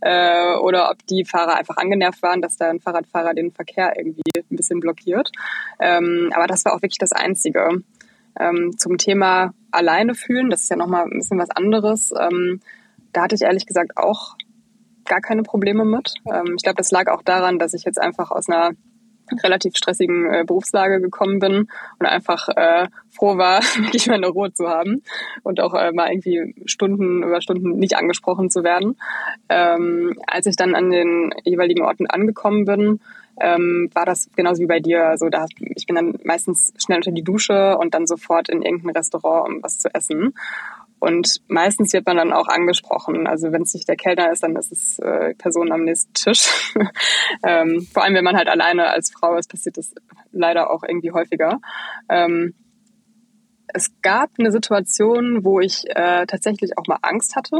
[0.01, 4.23] äh, oder ob die Fahrer einfach angenervt waren, dass da ein Fahrradfahrer den Verkehr irgendwie
[4.37, 5.31] ein bisschen blockiert.
[5.81, 7.83] Ähm, aber das war auch wirklich das Einzige.
[8.39, 12.13] Ähm, zum Thema alleine fühlen, das ist ja nochmal ein bisschen was anderes.
[12.19, 12.61] Ähm,
[13.13, 14.37] da hatte ich ehrlich gesagt auch
[15.07, 16.15] gar keine Probleme mit.
[16.33, 18.73] Ähm, ich glaube, das lag auch daran, dass ich jetzt einfach aus einer
[19.43, 24.69] relativ stressigen äh, Berufslage gekommen bin und einfach äh, froh war, wirklich meine Ruhe zu
[24.69, 25.03] haben
[25.43, 28.97] und auch äh, mal irgendwie Stunden über Stunden nicht angesprochen zu werden.
[29.49, 33.01] Ähm, als ich dann an den jeweiligen Orten angekommen bin,
[33.39, 35.07] ähm, war das genauso wie bei dir.
[35.07, 38.97] Also da, ich bin dann meistens schnell unter die Dusche und dann sofort in irgendein
[38.97, 40.35] Restaurant, um was zu essen.
[40.99, 43.27] Und meistens wird man dann auch angesprochen.
[43.27, 46.75] Also wenn es nicht der Kellner ist, dann ist es äh, Person am nächsten Tisch.
[47.47, 49.95] ähm, vor allem, wenn man halt alleine als Frau ist, passiert das
[50.33, 51.61] leider auch irgendwie häufiger.
[52.09, 52.55] Ähm,
[53.69, 57.59] es gab eine Situation, wo ich äh, tatsächlich auch mal Angst hatte.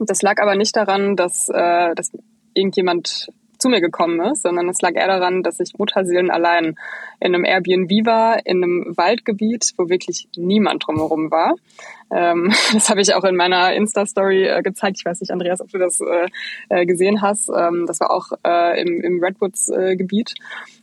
[0.00, 2.12] Das lag aber nicht daran, dass, äh, dass
[2.54, 3.28] irgendjemand
[3.58, 6.76] zu mir gekommen ist, sondern es lag eher daran, dass ich Mutterseelen allein
[7.20, 11.54] in einem Airbnb war, in einem Waldgebiet, wo wirklich niemand drumherum war.
[12.10, 14.98] Ähm, das habe ich auch in meiner Insta-Story äh, gezeigt.
[14.98, 16.28] Ich weiß nicht, Andreas, ob du das äh,
[16.68, 17.48] äh gesehen hast.
[17.48, 20.34] Ähm, das war auch äh, im, im Redwoods-Gebiet.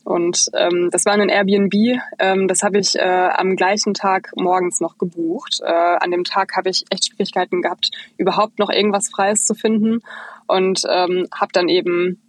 [0.03, 1.99] Und ähm, das war ein Airbnb.
[2.19, 5.61] Ähm, das habe ich äh, am gleichen Tag morgens noch gebucht.
[5.63, 10.01] Äh, an dem Tag habe ich echt Schwierigkeiten gehabt, überhaupt noch irgendwas Freies zu finden.
[10.47, 12.21] Und ähm, habe dann eben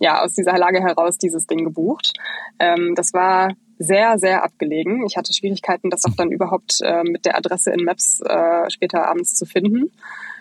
[0.00, 2.14] ja aus dieser Lage heraus dieses Ding gebucht.
[2.58, 5.06] Ähm, das war sehr, sehr abgelegen.
[5.06, 9.06] Ich hatte Schwierigkeiten, das auch dann überhaupt äh, mit der Adresse in Maps äh, später
[9.06, 9.92] abends zu finden.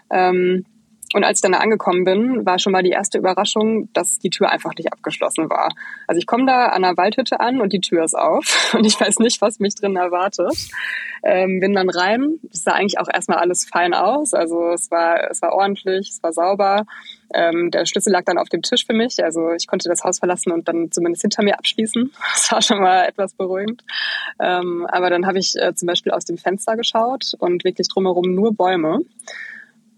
[0.09, 0.65] Ähm,
[1.13, 4.29] und als ich dann da angekommen bin, war schon mal die erste Überraschung, dass die
[4.29, 5.73] Tür einfach nicht abgeschlossen war.
[6.07, 8.99] Also ich komme da an einer Waldhütte an und die Tür ist auf und ich
[8.99, 10.55] weiß nicht, was mich drin erwartet.
[11.23, 12.39] Ähm, bin dann rein.
[12.51, 14.33] Es sah eigentlich auch erstmal alles fein aus.
[14.33, 16.85] Also es war, es war ordentlich, es war sauber.
[17.33, 19.23] Ähm, der Schlüssel lag dann auf dem Tisch für mich.
[19.23, 22.11] Also ich konnte das Haus verlassen und dann zumindest hinter mir abschließen.
[22.33, 23.83] Das war schon mal etwas beruhigend.
[24.39, 28.33] Ähm, aber dann habe ich äh, zum Beispiel aus dem Fenster geschaut und wirklich drumherum
[28.33, 28.99] nur Bäume.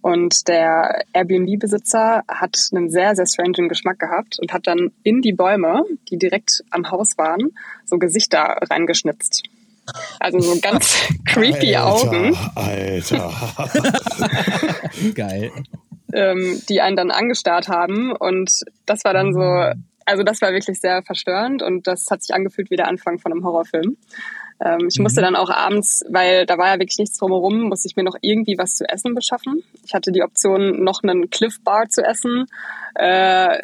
[0.02, 5.34] Und der Airbnb-Besitzer hat einen sehr, sehr strangen Geschmack gehabt und hat dann in die
[5.34, 7.52] Bäume, die direkt am Haus waren,
[7.86, 9.44] so Gesichter reingeschnitzt.
[10.20, 12.38] Also so ganz creepy Alter, Augen.
[12.56, 13.34] Alter.
[15.16, 15.52] Geil.
[16.14, 18.12] Ähm, die einen dann angestarrt haben.
[18.12, 19.42] Und das war dann so,
[20.06, 23.32] also das war wirklich sehr verstörend und das hat sich angefühlt wie der Anfang von
[23.32, 23.98] einem Horrorfilm.
[24.64, 25.04] Ähm, ich mhm.
[25.04, 28.18] musste dann auch abends, weil da war ja wirklich nichts drumherum, musste ich mir noch
[28.22, 29.64] irgendwie was zu essen beschaffen.
[29.84, 32.46] Ich hatte die Option, noch einen Cliff Bar zu essen,
[32.96, 33.58] äh,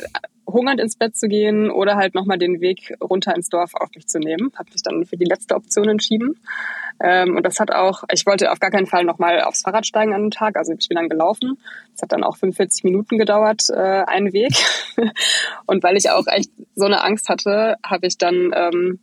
[0.47, 4.07] hungernd ins Bett zu gehen oder halt nochmal den Weg runter ins Dorf auf mich
[4.07, 4.51] zu nehmen.
[4.55, 6.39] Habe mich dann für die letzte Option entschieden.
[6.99, 10.13] Ähm, und das hat auch, ich wollte auf gar keinen Fall nochmal aufs Fahrrad steigen
[10.13, 10.57] an den Tag.
[10.57, 11.59] Also ich bin dann gelaufen.
[11.91, 14.53] Das hat dann auch 45 Minuten gedauert, äh, einen Weg.
[15.65, 18.99] und weil ich auch echt so eine Angst hatte, habe ich dann ähm,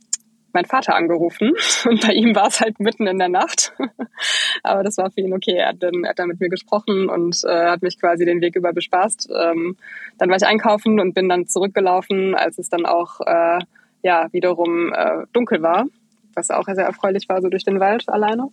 [0.54, 1.52] meinen Vater angerufen
[1.84, 3.72] und bei ihm war es halt mitten in der Nacht.
[4.62, 5.56] Aber das war für ihn okay.
[5.56, 8.40] Er hat dann, er hat dann mit mir gesprochen und äh, hat mich quasi den
[8.40, 9.28] Weg über bespaßt.
[9.30, 9.76] Ähm,
[10.18, 13.58] dann war ich einkaufen und bin dann zurückgelaufen, als es dann auch äh,
[14.02, 15.86] ja wiederum äh, dunkel war,
[16.34, 18.50] was auch sehr erfreulich war, so durch den Wald alleine.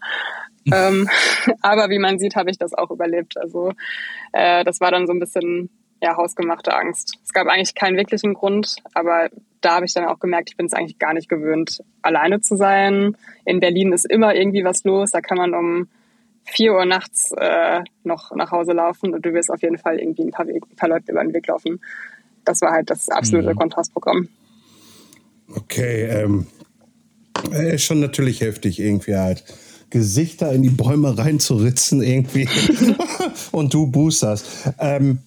[0.72, 1.10] ähm,
[1.62, 3.38] aber wie man sieht, habe ich das auch überlebt.
[3.38, 3.74] Also
[4.32, 5.70] äh, das war dann so ein bisschen
[6.02, 7.18] ja, hausgemachte Angst.
[7.24, 9.30] Es gab eigentlich keinen wirklichen Grund, aber
[9.62, 12.56] da habe ich dann auch gemerkt, ich bin es eigentlich gar nicht gewöhnt, alleine zu
[12.58, 13.16] sein.
[13.46, 15.12] In Berlin ist immer irgendwie was los.
[15.12, 15.88] Da kann man um
[16.44, 20.24] vier Uhr nachts äh, noch nach Hause laufen und du wirst auf jeden Fall irgendwie
[20.24, 21.80] ein paar, Weg, ein paar Leute über den Weg laufen.
[22.46, 23.58] Das war halt das absolute mhm.
[23.58, 24.28] Kontrastprogramm.
[25.56, 26.48] Okay, ähm,
[27.52, 29.44] ist schon natürlich heftig irgendwie halt.
[29.92, 32.48] Gesichter in die Bäume reinzuritzen irgendwie
[33.52, 34.72] und du boosterst.
[34.80, 35.20] Ähm,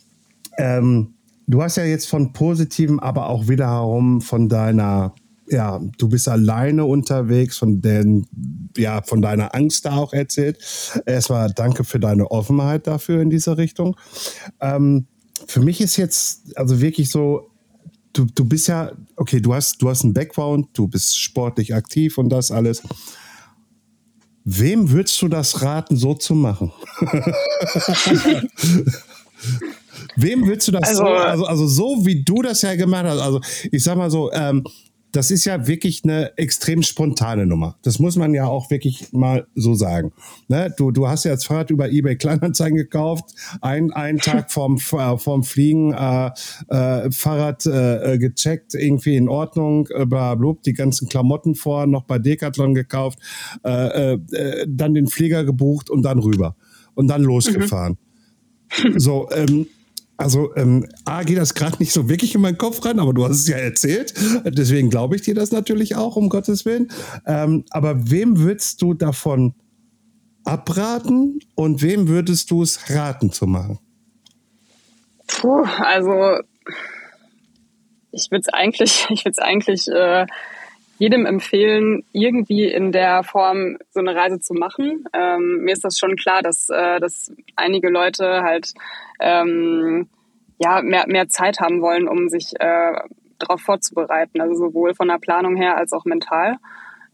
[0.59, 1.15] ähm,
[1.47, 5.15] du hast ja jetzt von positiven, aber auch wiederum von deiner,
[5.49, 8.27] ja, du bist alleine unterwegs, von den,
[8.77, 10.59] ja, von deiner Angst da auch erzählt.
[11.07, 13.97] Erstmal danke für deine Offenheit dafür in dieser Richtung.
[14.61, 15.07] Ähm,
[15.47, 17.51] für mich ist jetzt also wirklich so,
[18.13, 22.17] du, du bist ja, okay, du hast, du hast einen Background, du bist sportlich aktiv
[22.19, 22.83] und das alles.
[24.47, 26.71] Wem würdest du das raten, so zu machen?
[30.17, 31.09] Wem willst du das also, so?
[31.09, 33.21] Also, also so wie du das ja gemacht hast.
[33.21, 33.41] Also
[33.71, 34.65] ich sag mal so, ähm,
[35.15, 37.77] das ist ja wirklich eine extrem spontane Nummer.
[37.83, 40.13] Das muss man ja auch wirklich mal so sagen.
[40.49, 40.75] Ne?
[40.77, 45.17] Du, du hast ja das Fahrrad über eBay Kleinanzeigen gekauft, ein, einen Tag vorm, äh,
[45.17, 46.31] vorm Fliegen äh,
[46.69, 50.37] äh, Fahrrad äh, gecheckt, irgendwie in Ordnung, äh, bla,
[50.67, 53.21] die ganzen Klamotten vor, noch bei Decathlon gekauft,
[53.65, 56.57] äh, äh, dann den Flieger gebucht und dann rüber
[56.95, 57.99] und dann losgefahren.
[58.83, 58.99] Mhm.
[58.99, 59.67] So, ähm,
[60.17, 63.25] also ähm, A geht das gerade nicht so wirklich in meinen Kopf rein, aber du
[63.25, 64.15] hast es ja erzählt.
[64.45, 66.91] Deswegen glaube ich dir das natürlich auch, um Gottes Willen.
[67.27, 69.55] Ähm, aber wem würdest du davon
[70.45, 73.79] abraten und wem würdest du es raten zu machen?
[75.27, 76.39] Puh, also
[78.13, 80.27] ich würde es eigentlich, ich würde eigentlich äh,
[80.99, 85.05] jedem empfehlen, irgendwie in der Form so eine Reise zu machen.
[85.13, 88.73] Ähm, mir ist das schon klar, dass, äh, dass einige Leute halt
[89.21, 90.09] ähm,
[90.59, 92.93] ja mehr, mehr Zeit haben wollen, um sich äh,
[93.39, 94.41] darauf vorzubereiten.
[94.41, 96.57] Also sowohl von der Planung her als auch mental.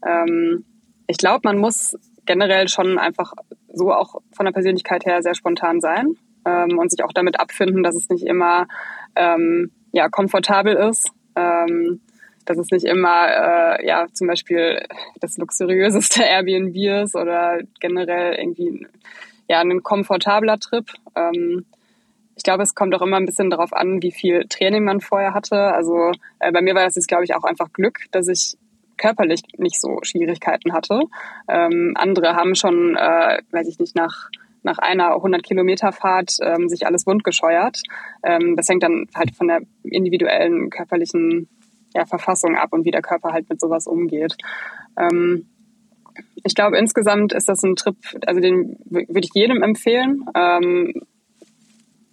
[0.05, 0.65] Ähm,
[1.07, 3.33] ich glaube, man muss generell schon einfach
[3.73, 6.15] so auch von der Persönlichkeit her sehr spontan sein
[6.45, 8.67] ähm, und sich auch damit abfinden, dass es nicht immer
[9.15, 11.11] ähm, ja komfortabel ist.
[11.35, 12.01] Ähm,
[12.45, 14.85] dass es nicht immer äh, ja zum Beispiel
[15.19, 18.87] das luxuriöseste Airbnb ist oder generell irgendwie
[19.47, 20.85] ja ein komfortabler Trip.
[21.15, 21.65] Ähm,
[22.35, 25.33] ich glaube, es kommt auch immer ein bisschen darauf an, wie viel Training man vorher
[25.33, 25.57] hatte.
[25.57, 28.57] Also äh, bei mir war das jetzt, glaube ich, auch einfach Glück, dass ich
[28.97, 31.01] körperlich nicht so Schwierigkeiten hatte.
[31.47, 34.29] Ähm, andere haben schon, äh, weiß ich nicht, nach
[34.63, 37.81] nach einer 100 Kilometer Fahrt ähm, sich alles wundgescheuert.
[38.23, 41.47] Ähm, das hängt dann halt von der individuellen körperlichen
[41.93, 44.35] ja, Verfassung ab und wie der Körper halt mit sowas umgeht.
[44.97, 45.47] Ähm,
[46.43, 50.25] ich glaube, insgesamt ist das ein Trip, also den würde ich jedem empfehlen.
[50.35, 50.93] Ähm,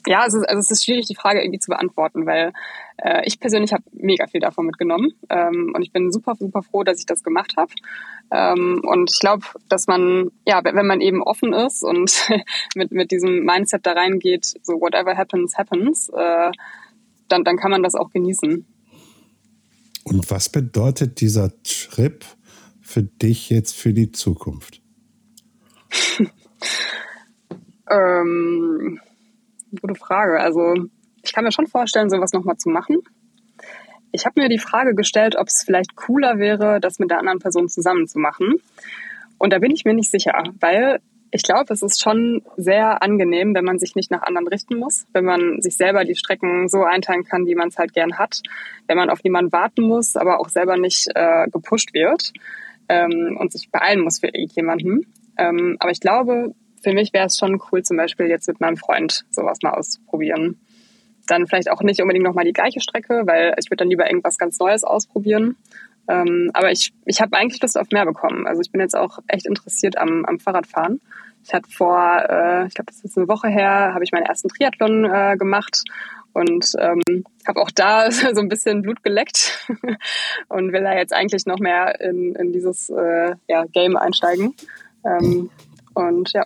[0.07, 2.53] ja, also, also es ist schwierig, die Frage irgendwie zu beantworten, weil
[2.97, 6.83] äh, ich persönlich habe mega viel davon mitgenommen ähm, und ich bin super, super froh,
[6.83, 7.73] dass ich das gemacht habe.
[8.31, 12.27] Ähm, und ich glaube, dass man, ja, wenn man eben offen ist und
[12.75, 16.51] mit, mit diesem Mindset da reingeht, so whatever happens, happens, äh,
[17.29, 18.67] dann, dann kann man das auch genießen.
[20.09, 22.25] Und was bedeutet dieser Trip
[22.81, 24.81] für dich jetzt für die Zukunft?
[27.91, 29.01] ähm,
[29.81, 30.41] gute Frage.
[30.41, 30.75] Also
[31.23, 32.99] ich kann mir schon vorstellen, sowas nochmal zu machen.
[34.13, 37.39] Ich habe mir die Frage gestellt, ob es vielleicht cooler wäre, das mit der anderen
[37.39, 38.55] Person zusammen zu machen.
[39.37, 41.01] Und da bin ich mir nicht sicher, weil
[41.31, 45.07] ich glaube, es ist schon sehr angenehm, wenn man sich nicht nach anderen richten muss,
[45.13, 48.41] wenn man sich selber die Strecken so einteilen kann, wie man es halt gern hat,
[48.87, 52.33] wenn man auf niemanden warten muss, aber auch selber nicht äh, gepusht wird
[52.89, 55.07] ähm, und sich beeilen muss für irgendjemanden.
[55.37, 58.77] Ähm, aber ich glaube, für mich wäre es schon cool, zum Beispiel jetzt mit meinem
[58.77, 60.61] Freund sowas mal auszuprobieren.
[61.27, 64.39] dann vielleicht auch nicht unbedingt nochmal die gleiche Strecke, weil ich würde dann lieber irgendwas
[64.39, 65.57] ganz Neues ausprobieren.
[66.09, 68.47] Ähm, aber ich, ich habe eigentlich Lust auf mehr bekommen.
[68.47, 71.01] Also ich bin jetzt auch echt interessiert am, am Fahrradfahren.
[71.45, 71.97] Ich hatte vor,
[72.29, 75.37] äh, ich glaube, das ist jetzt eine Woche her, habe ich meinen ersten Triathlon äh,
[75.39, 75.85] gemacht
[76.33, 79.67] und ähm, habe auch da so ein bisschen Blut geleckt
[80.49, 84.55] und will da jetzt eigentlich noch mehr in, in dieses äh, ja, Game einsteigen.
[85.05, 85.51] Ähm,
[85.95, 86.45] und ja.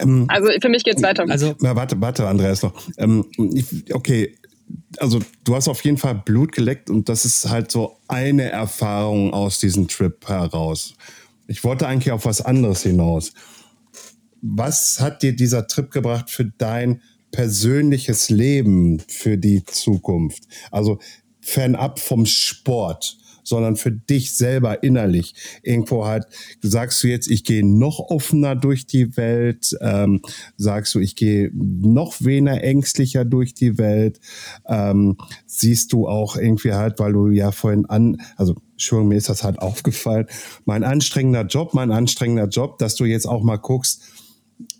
[0.00, 1.24] Ähm, also für mich geht es weiter.
[1.28, 2.74] Also na, warte, warte, Andreas noch.
[2.98, 4.36] Ähm, ich, okay,
[4.98, 9.32] also du hast auf jeden Fall Blut geleckt und das ist halt so eine Erfahrung
[9.32, 10.94] aus diesem Trip heraus.
[11.46, 13.32] Ich wollte eigentlich auf was anderes hinaus.
[14.42, 20.44] Was hat dir dieser Trip gebracht für dein persönliches Leben, für die Zukunft?
[20.70, 20.98] Also
[21.40, 25.34] fernab vom Sport sondern für dich selber innerlich.
[25.62, 26.26] Irgendwo halt,
[26.60, 30.20] sagst du jetzt, ich gehe noch offener durch die Welt, ähm,
[30.56, 34.20] sagst du, ich gehe noch weniger ängstlicher durch die Welt,
[34.66, 35.16] ähm,
[35.46, 39.44] siehst du auch irgendwie halt, weil du ja vorhin an, also Entschuldigung, mir ist das
[39.44, 40.26] halt aufgefallen,
[40.64, 44.02] mein anstrengender Job, mein anstrengender Job, dass du jetzt auch mal guckst,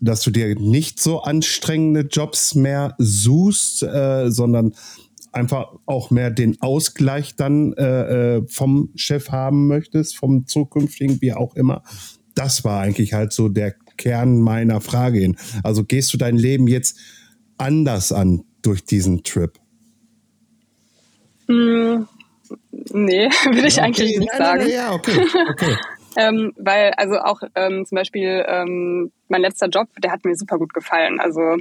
[0.00, 4.74] dass du dir nicht so anstrengende Jobs mehr suchst, äh, sondern
[5.36, 11.32] einfach auch mehr den Ausgleich dann äh, äh, vom Chef haben möchtest, vom zukünftigen, wie
[11.32, 11.82] auch immer.
[12.34, 15.36] Das war eigentlich halt so der Kern meiner Frage hin.
[15.62, 16.98] Also gehst du dein Leben jetzt
[17.58, 19.52] anders an durch diesen Trip?
[21.48, 22.04] Mm,
[22.92, 24.02] nee, würde ich ja, okay.
[24.02, 24.60] eigentlich nicht nein, sagen.
[24.62, 25.20] Nein, ja, okay,
[25.50, 25.76] okay.
[26.16, 30.58] ähm, weil, also auch ähm, zum Beispiel ähm, mein letzter Job, der hat mir super
[30.58, 31.20] gut gefallen.
[31.20, 31.56] Also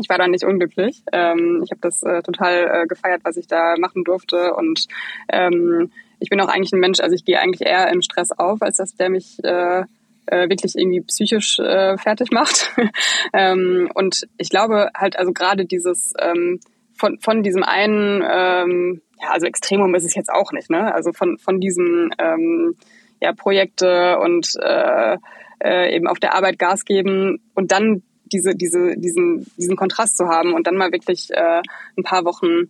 [0.00, 1.02] ich war da nicht unglücklich.
[1.12, 4.54] Ähm, ich habe das äh, total äh, gefeiert, was ich da machen durfte.
[4.54, 4.86] Und
[5.30, 5.90] ähm,
[6.20, 8.76] ich bin auch eigentlich ein Mensch, also ich gehe eigentlich eher im Stress auf, als
[8.76, 9.84] dass der mich äh,
[10.26, 12.72] äh, wirklich irgendwie psychisch äh, fertig macht.
[13.32, 16.60] ähm, und ich glaube halt, also gerade dieses ähm,
[16.94, 20.92] von, von diesem einen, ähm, ja, also Extremum ist es jetzt auch nicht, ne?
[20.94, 22.76] Also von, von diesen ähm,
[23.20, 25.16] ja, Projekte und äh,
[25.62, 28.02] äh, eben auf der Arbeit Gas geben und dann
[28.32, 31.62] diese, diese, diesen, diesen Kontrast zu haben und dann mal wirklich äh,
[31.96, 32.68] ein paar Wochen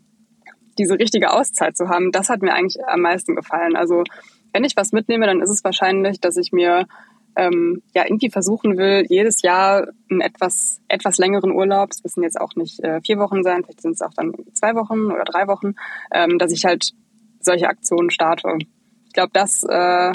[0.79, 3.77] diese richtige Auszeit zu haben, das hat mir eigentlich am meisten gefallen.
[3.77, 4.05] Also
[4.53, 6.87] wenn ich was mitnehme, dann ist es wahrscheinlich, dass ich mir
[7.37, 12.41] ähm, ja irgendwie versuchen will, jedes Jahr einen etwas, etwas längeren Urlaub, es müssen jetzt
[12.41, 15.47] auch nicht äh, vier Wochen sein, vielleicht sind es auch dann zwei Wochen oder drei
[15.47, 15.75] Wochen,
[16.13, 16.91] ähm, dass ich halt
[17.41, 18.59] solche Aktionen starte.
[19.07, 20.13] Ich glaube, das äh,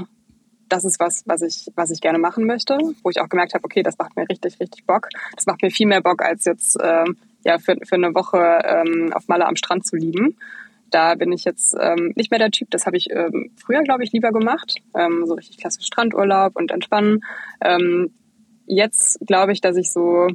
[0.74, 3.64] das ist was, was ich, was ich gerne machen möchte, wo ich auch gemerkt habe,
[3.64, 5.08] okay, das macht mir richtig, richtig Bock.
[5.36, 7.16] Das macht mir viel mehr Bock, als jetzt ähm,
[7.46, 10.36] ja, für, für eine Woche ähm, auf Malle am Strand zu liegen.
[10.90, 12.72] Da bin ich jetzt ähm, nicht mehr der Typ.
[12.72, 14.78] Das habe ich ähm, früher, glaube ich, lieber gemacht.
[14.96, 17.20] Ähm, so richtig klassisch Strandurlaub und entspannen.
[17.62, 18.12] Ähm,
[18.66, 20.28] jetzt glaube ich, dass ich so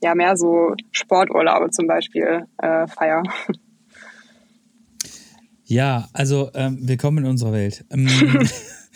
[0.00, 3.24] ja mehr so Sporturlaube zum Beispiel äh, feier.
[5.64, 7.84] Ja, also ähm, willkommen in unserer Welt.
[7.90, 8.08] Ähm,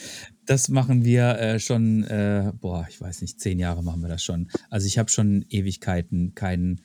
[0.53, 4.23] das machen wir äh, schon, äh, boah, ich weiß nicht, zehn Jahre machen wir das
[4.23, 4.49] schon.
[4.69, 6.83] Also ich habe schon Ewigkeiten keinen,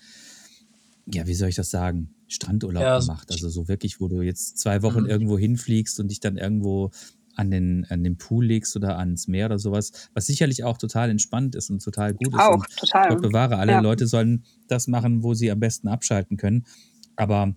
[1.05, 3.29] ja, wie soll ich das sagen, Strandurlaub ja, gemacht.
[3.29, 5.09] Also so wirklich, wo du jetzt zwei Wochen mhm.
[5.09, 6.91] irgendwo hinfliegst und dich dann irgendwo
[7.35, 11.09] an den, an den Pool legst oder ans Meer oder sowas, was sicherlich auch total
[11.09, 12.39] entspannt ist und total gut ist.
[12.39, 13.09] Auch, total.
[13.09, 13.79] Gott bewahre, alle ja.
[13.81, 16.65] Leute sollen das machen, wo sie am besten abschalten können.
[17.17, 17.53] Aber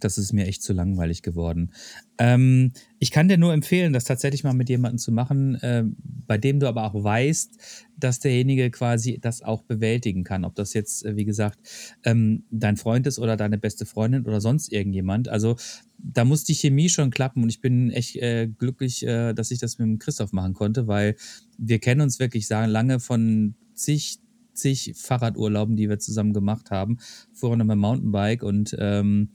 [0.00, 1.70] das ist mir echt zu langweilig geworden.
[2.18, 5.84] Ähm, ich kann dir nur empfehlen, das tatsächlich mal mit jemandem zu machen, äh,
[6.26, 7.58] bei dem du aber auch weißt,
[7.98, 10.44] dass derjenige quasi das auch bewältigen kann.
[10.44, 11.58] Ob das jetzt, äh, wie gesagt,
[12.04, 15.28] ähm, dein Freund ist oder deine beste Freundin oder sonst irgendjemand.
[15.28, 15.56] Also
[15.98, 19.58] da muss die Chemie schon klappen und ich bin echt äh, glücklich, äh, dass ich
[19.58, 21.16] das mit dem Christoph machen konnte, weil
[21.58, 24.20] wir kennen uns wirklich sagen, lange von zig
[24.56, 26.98] zig Fahrradurlauben, die wir zusammen gemacht haben,
[27.32, 29.28] vorher noch mit Mountainbike und ähm,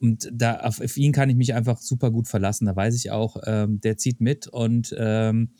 [0.00, 2.66] und da auf, auf, ihn kann ich mich einfach super gut verlassen.
[2.66, 5.50] Da weiß ich auch, ähm, der zieht mit und ähm,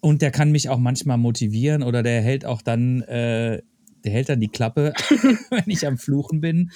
[0.00, 3.62] und der kann mich auch manchmal motivieren oder der hält auch dann äh,
[4.06, 4.92] der hält dann die Klappe,
[5.50, 6.70] wenn ich am Fluchen bin.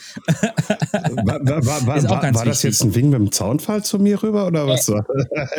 [1.25, 4.47] war, war, war, war, war das jetzt ein Wing mit dem Zaunfall zu mir rüber
[4.49, 4.89] oder was?
[4.89, 5.01] Äh,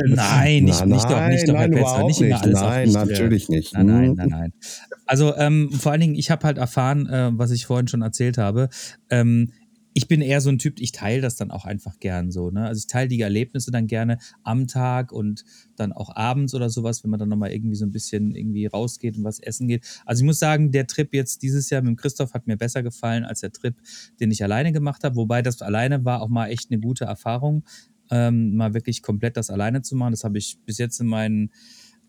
[0.06, 3.50] nein, nicht, nein, nicht doch, nicht doch, nein, Herr nicht, nicht alles Nein, nicht, natürlich
[3.50, 3.74] nicht.
[3.74, 4.54] Nein, nein, nein, nein.
[5.06, 8.38] Also ähm, vor allen Dingen, ich habe halt erfahren, äh, was ich vorhin schon erzählt
[8.38, 8.70] habe.
[9.10, 9.52] Ähm,
[9.94, 12.50] ich bin eher so ein Typ, ich teile das dann auch einfach gern so.
[12.50, 12.66] Ne?
[12.66, 15.44] Also ich teile die Erlebnisse dann gerne am Tag und
[15.76, 19.18] dann auch abends oder sowas, wenn man dann nochmal irgendwie so ein bisschen irgendwie rausgeht
[19.18, 19.86] und was essen geht.
[20.06, 23.26] Also ich muss sagen, der Trip jetzt dieses Jahr mit Christoph hat mir besser gefallen
[23.26, 23.76] als der Trip,
[24.20, 25.16] den ich alleine gemacht habe.
[25.16, 27.64] Wobei das alleine war auch mal echt eine gute Erfahrung,
[28.10, 30.12] ähm, mal wirklich komplett das alleine zu machen.
[30.12, 31.52] Das habe ich bis jetzt in meinen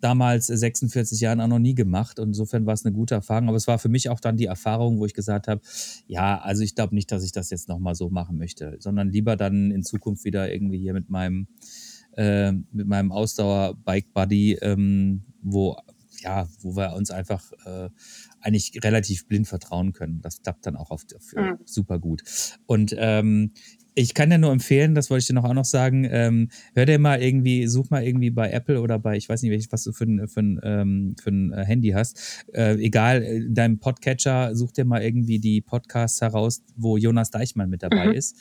[0.03, 2.19] damals 46 Jahren auch noch nie gemacht.
[2.19, 3.49] Und insofern war es eine gute Erfahrung.
[3.49, 5.61] Aber es war für mich auch dann die Erfahrung, wo ich gesagt habe,
[6.07, 9.37] ja, also ich glaube nicht, dass ich das jetzt nochmal so machen möchte, sondern lieber
[9.37, 11.47] dann in Zukunft wieder irgendwie hier mit meinem,
[12.17, 15.77] äh, mit meinem Ausdauer-Bike-Buddy, ähm, wo
[16.21, 17.89] ja, wo wir uns einfach äh,
[18.41, 20.21] eigentlich relativ blind vertrauen können.
[20.21, 21.59] Das klappt dann auch auf, auf mhm.
[21.65, 22.23] super gut.
[22.67, 23.53] Und ähm,
[23.95, 26.87] ich kann dir nur empfehlen, das wollte ich dir noch auch noch sagen, ähm, hör
[26.87, 29.85] dir mal irgendwie, such mal irgendwie bei Apple oder bei, ich weiß nicht, welches, was
[29.85, 32.47] du für ein, für ein, ähm, für ein äh, Handy hast.
[32.55, 37.69] Äh, egal, äh, deinem Podcatcher, such dir mal irgendwie die Podcasts heraus, wo Jonas Deichmann
[37.69, 38.13] mit dabei mhm.
[38.13, 38.37] ist.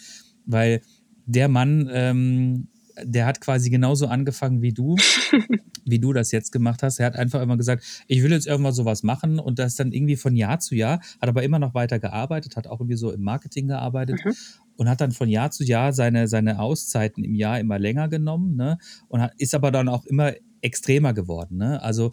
[0.45, 0.81] Weil
[1.25, 2.67] der Mann, ähm,
[3.03, 4.95] der hat quasi genauso angefangen wie du,
[5.85, 6.99] wie du das jetzt gemacht hast.
[6.99, 10.15] Er hat einfach immer gesagt, ich will jetzt irgendwann sowas machen und das dann irgendwie
[10.15, 13.21] von Jahr zu Jahr, hat aber immer noch weiter gearbeitet, hat auch irgendwie so im
[13.21, 14.33] Marketing gearbeitet mhm.
[14.77, 18.55] Und hat dann von Jahr zu Jahr seine, seine Auszeiten im Jahr immer länger genommen
[18.55, 18.77] ne?
[19.09, 21.57] und hat, ist aber dann auch immer extremer geworden.
[21.57, 21.81] Ne?
[21.81, 22.11] Also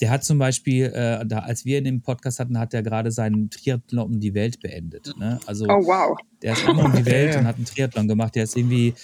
[0.00, 3.10] der hat zum Beispiel, äh, da, als wir in dem Podcast hatten, hat er gerade
[3.10, 5.14] seinen Triathlon um die Welt beendet.
[5.18, 5.40] Ne?
[5.46, 6.16] Also oh, wow.
[6.42, 8.34] der ist einmal um die Welt und hat einen Triathlon gemacht.
[8.34, 8.94] Der ist irgendwie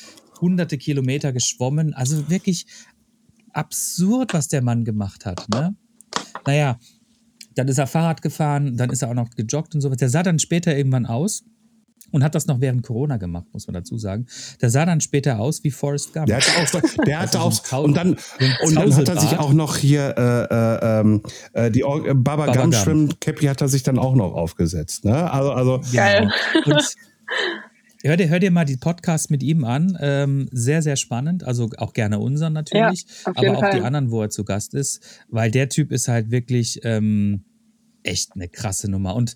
[0.41, 1.95] hunderte Kilometer geschwommen.
[1.95, 2.67] Also wirklich
[3.53, 5.49] absurd, was der Mann gemacht hat.
[5.49, 5.75] Ne?
[6.47, 6.79] Naja,
[7.55, 9.89] dann ist er Fahrrad gefahren, dann ist er auch noch gejoggt und so.
[9.91, 11.45] Der sah dann später irgendwann aus
[12.15, 14.27] und hat das noch während Corona gemacht, muss man dazu sagen.
[14.61, 16.27] Der sah dann später aus wie Forrest Gump.
[16.27, 18.17] Der hatte auch, der hatte also auch und dann
[18.63, 21.23] und dann hat er sich auch noch hier äh, äh, ähm,
[21.55, 25.05] äh, die äh, Baba, Baba Gum Shrimp Cappy hat er sich dann auch noch aufgesetzt.
[25.05, 25.29] Ne?
[25.31, 26.33] Also also geil.
[26.65, 26.95] Und,
[28.07, 29.97] Hör dir, hör dir mal die Podcasts mit ihm an.
[29.99, 31.43] Ähm, sehr, sehr spannend.
[31.43, 33.79] Also auch gerne unseren natürlich, ja, aber auch Fall.
[33.79, 37.45] die anderen, wo er zu Gast ist, weil der Typ ist halt wirklich ähm,
[38.05, 39.17] echt eine krasse Nummer.
[39.17, 39.35] Und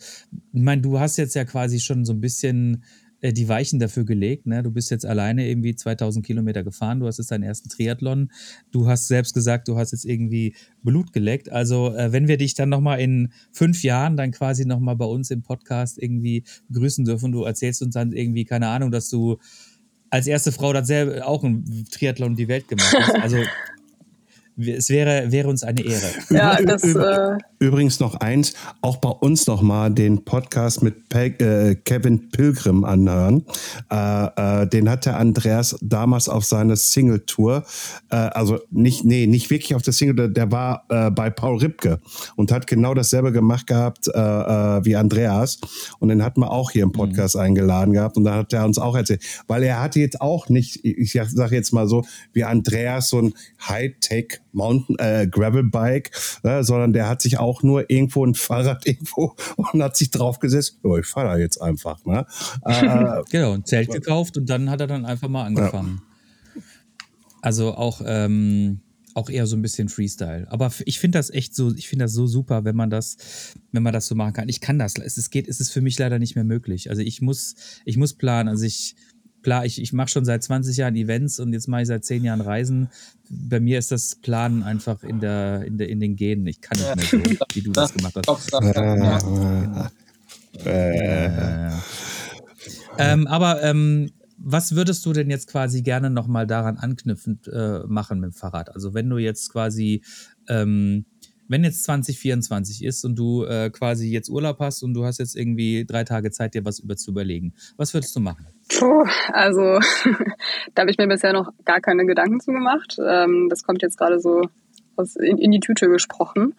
[0.52, 2.84] ich meine, du hast jetzt ja quasi schon so ein bisschen
[3.20, 4.46] äh, die Weichen dafür gelegt.
[4.46, 4.62] Ne?
[4.62, 8.30] Du bist jetzt alleine irgendwie 2000 Kilometer gefahren, du hast jetzt deinen ersten Triathlon.
[8.70, 11.50] Du hast selbst gesagt, du hast jetzt irgendwie Blut geleckt.
[11.50, 15.30] Also äh, wenn wir dich dann nochmal in fünf Jahren dann quasi nochmal bei uns
[15.30, 19.38] im Podcast irgendwie begrüßen dürfen, du erzählst uns dann irgendwie, keine Ahnung, dass du
[20.10, 23.16] als erste Frau das selber auch ein Triathlon um die Welt gemacht hast.
[23.16, 23.38] Also
[24.58, 26.08] es wäre, wäre uns eine Ehre.
[26.30, 31.26] Ja, das, äh Übrigens noch eins, auch bei uns noch mal den Podcast mit Pe
[31.40, 33.44] äh, Kevin Pilgrim anhören.
[33.90, 37.64] Äh, äh, den hat der Andreas damals auf seiner Single-Tour,
[38.10, 42.00] äh, also nicht, nee, nicht wirklich auf der Single, der war äh, bei Paul Ripke
[42.36, 45.58] und hat genau dasselbe gemacht gehabt äh, wie Andreas.
[45.98, 47.42] Und den hatten wir auch hier im Podcast mhm.
[47.42, 50.84] eingeladen gehabt und da hat er uns auch erzählt, weil er hatte jetzt auch nicht,
[50.84, 53.34] ich sage jetzt mal so, wie Andreas so ein
[53.68, 56.10] Hightech Mountain äh, Gravelbike,
[56.42, 60.78] ne, sondern der hat sich auch nur irgendwo ein Fahrrad irgendwo und hat sich draufgesetzt.
[60.82, 62.04] Oh, ich fahre da jetzt einfach.
[62.04, 62.26] Ne?
[62.64, 66.00] Äh, genau, ein Zelt gekauft und dann hat er dann einfach mal angefangen.
[66.54, 66.62] Ja.
[67.40, 68.80] Also auch ähm,
[69.18, 70.46] auch eher so ein bisschen Freestyle.
[70.48, 73.16] Aber ich finde das echt so, ich finde das so super, wenn man das,
[73.72, 74.48] wenn man das so machen kann.
[74.48, 74.94] Ich kann das.
[74.96, 76.88] Es, es geht, es ist für mich leider nicht mehr möglich.
[76.88, 78.48] Also ich muss, ich muss planen.
[78.48, 78.94] Also ich
[79.48, 82.22] klar, ich, ich mache schon seit 20 Jahren Events und jetzt mache ich seit 10
[82.22, 82.90] Jahren Reisen.
[83.30, 86.46] Bei mir ist das Planen einfach in, der, in, der, in den Genen.
[86.46, 88.52] Ich kann nicht mehr so, wie du das gemacht hast.
[90.64, 90.70] Ja.
[90.72, 91.70] Äh.
[92.98, 98.18] Ähm, aber ähm, was würdest du denn jetzt quasi gerne nochmal daran anknüpfend äh, machen
[98.18, 98.74] mit dem Fahrrad?
[98.74, 100.02] Also wenn du jetzt quasi
[100.48, 101.04] ähm,
[101.48, 105.36] wenn jetzt 2024 ist und du äh, quasi jetzt Urlaub hast und du hast jetzt
[105.36, 108.46] irgendwie drei Tage Zeit, dir was über zu überlegen, was würdest du machen?
[108.68, 109.62] Puh, also
[110.74, 112.98] da habe ich mir bisher noch gar keine Gedanken zu gemacht.
[113.04, 114.42] Ähm, das kommt jetzt gerade so
[114.96, 116.54] aus, in, in, die Tüte gesprochen.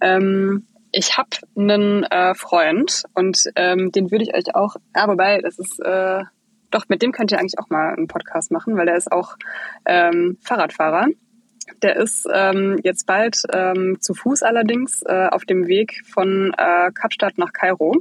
[0.00, 5.40] Ähm, ich habe einen äh, Freund und ähm, den würde ich euch auch, ja, wobei,
[5.40, 6.22] das ist, äh,
[6.70, 9.36] doch, mit dem könnt ihr eigentlich auch mal einen Podcast machen, weil der ist auch
[9.86, 11.08] ähm, Fahrradfahrer.
[11.82, 16.90] Der ist ähm, jetzt bald ähm, zu Fuß allerdings äh, auf dem Weg von äh,
[16.92, 17.94] Kapstadt nach Kairo.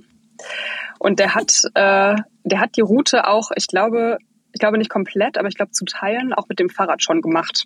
[1.00, 4.18] Und der hat, äh, der hat die Route auch, ich glaube,
[4.54, 7.66] ich glaube nicht komplett, aber ich glaube zu Teilen auch mit dem Fahrrad schon gemacht.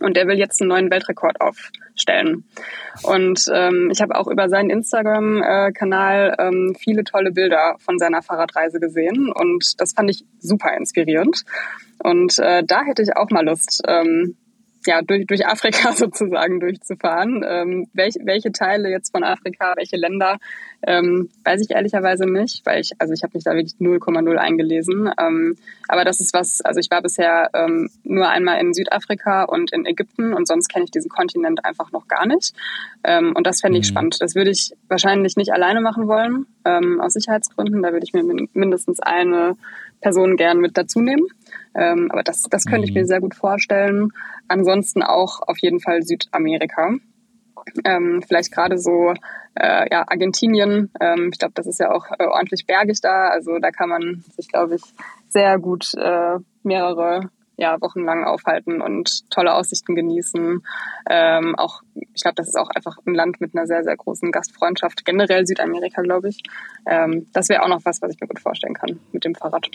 [0.00, 2.44] Und der will jetzt einen neuen Weltrekord aufstellen.
[3.02, 8.78] Und ähm, ich habe auch über seinen Instagram-Kanal ähm, viele tolle Bilder von seiner Fahrradreise
[8.78, 9.32] gesehen.
[9.32, 11.42] Und das fand ich super inspirierend.
[11.98, 14.36] Und äh, da hätte ich auch mal Lust, ähm,
[14.86, 17.44] ja, durch, durch Afrika sozusagen durchzufahren.
[17.46, 20.38] Ähm, welch, welche Teile jetzt von Afrika, welche Länder,
[20.86, 25.10] ähm, weiß ich ehrlicherweise nicht, weil ich, also ich habe mich da wirklich 0,0 eingelesen.
[25.20, 25.56] Ähm,
[25.88, 29.86] aber das ist was, also ich war bisher ähm, nur einmal in Südafrika und in
[29.86, 32.54] Ägypten und sonst kenne ich diesen Kontinent einfach noch gar nicht.
[33.04, 33.92] Ähm, und das fände ich mhm.
[33.92, 34.16] spannend.
[34.20, 37.82] Das würde ich wahrscheinlich nicht alleine machen wollen, ähm, aus Sicherheitsgründen.
[37.82, 38.22] Da würde ich mir
[38.52, 39.56] mindestens eine
[40.00, 41.26] Person gern mit dazu nehmen.
[41.78, 43.06] Ähm, aber das, das könnte ich mir mhm.
[43.06, 44.10] sehr gut vorstellen.
[44.48, 46.94] Ansonsten auch auf jeden Fall Südamerika.
[47.84, 49.14] Ähm, vielleicht gerade so
[49.54, 50.90] äh, ja, Argentinien.
[51.00, 53.28] Ähm, ich glaube, das ist ja auch äh, ordentlich bergig da.
[53.28, 54.82] Also da kann man sich, glaube ich,
[55.28, 60.62] sehr gut äh, mehrere ja, wochenlang aufhalten und tolle Aussichten genießen.
[61.10, 61.82] Ähm, auch,
[62.14, 65.04] ich glaube, das ist auch einfach ein Land mit einer sehr, sehr großen Gastfreundschaft.
[65.04, 66.40] Generell Südamerika, glaube ich.
[66.86, 69.70] Ähm, das wäre auch noch was, was ich mir gut vorstellen kann mit dem Fahrrad.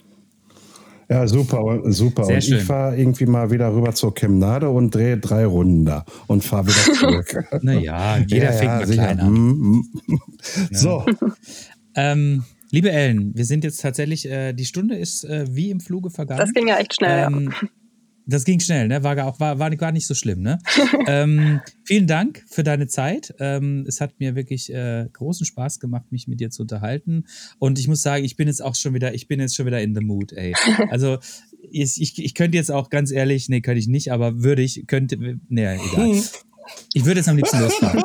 [1.10, 2.24] Ja, super, super.
[2.26, 2.58] Sehr und schön.
[2.60, 6.68] ich fahre irgendwie mal wieder rüber zur Chemnade und drehe drei Runden da und fahre
[6.68, 7.46] wieder zurück.
[7.62, 9.04] Naja, jeder Ja, fängt ja, mal sicher.
[9.04, 9.32] klein an.
[9.34, 10.20] Mm, mm.
[10.72, 11.06] So,
[11.96, 16.10] Ähm, liebe Ellen, wir sind jetzt tatsächlich, äh, die Stunde ist äh, wie im Fluge
[16.10, 16.40] vergangen.
[16.40, 17.20] Das ging ja echt schnell.
[17.22, 17.30] ja.
[18.26, 19.04] Das ging schnell, ne?
[19.04, 20.60] War, gar- auch, war, war gar nicht so schlimm, ne?
[21.08, 23.34] ähm, vielen Dank für deine Zeit.
[23.40, 27.26] Ähm, es hat mir wirklich äh, großen Spaß gemacht, mich mit dir zu unterhalten.
[27.60, 29.82] Und ich muss sagen, ich bin jetzt auch schon wieder, ich bin jetzt schon wieder
[29.82, 30.54] in the mood, ey.
[30.90, 31.18] Also
[31.72, 34.86] ich, ich, ich könnte jetzt auch ganz ehrlich, nee, könnte ich nicht, aber würde ich,
[34.88, 35.18] könnte,
[35.50, 36.22] nee, egal.
[36.94, 38.02] Ich würde jetzt am liebsten losfahren.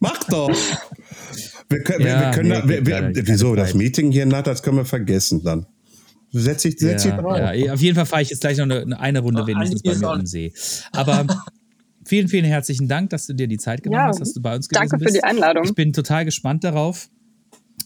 [0.00, 0.48] mach doch.
[1.68, 3.74] Wir können, wir, Ja, wir können nee, da, wir, wir, wieso, das.
[3.74, 5.66] Meeting hier nach, das können wir vergessen dann.
[6.32, 7.38] Setz dich, setz dich drauf.
[7.38, 9.82] Ja, ja, auf jeden Fall fahre ich jetzt gleich noch eine, eine Runde Oh, wenigstens
[9.82, 10.52] bei mir den See.
[10.92, 11.26] Aber
[12.04, 14.54] vielen, vielen herzlichen Dank, dass du dir die Zeit genommen Ja, hast, dass du bei
[14.54, 15.16] uns gewesen Danke für bist.
[15.16, 15.64] die Einladung.
[15.64, 17.08] Ich bin total gespannt darauf,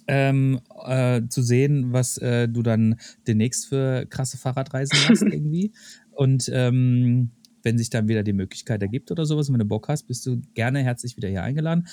[0.09, 5.73] ähm, äh, zu sehen, was äh, du dann demnächst für krasse Fahrradreisen machst irgendwie.
[6.11, 7.31] Und ähm,
[7.63, 10.41] wenn sich dann wieder die Möglichkeit ergibt oder sowas, wenn du Bock hast, bist du
[10.55, 11.87] gerne herzlich wieder hier eingeladen.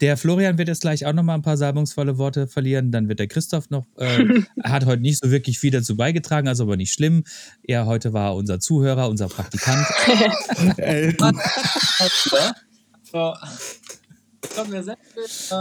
[0.00, 2.90] Der Florian wird jetzt gleich auch nochmal ein paar salbungsvolle Worte verlieren.
[2.92, 4.24] Dann wird der Christoph noch, äh,
[4.62, 7.24] hat heute nicht so wirklich viel dazu beigetragen, also aber nicht schlimm.
[7.62, 9.86] Er heute war unser Zuhörer, unser Praktikant.
[10.76, 11.12] Äh,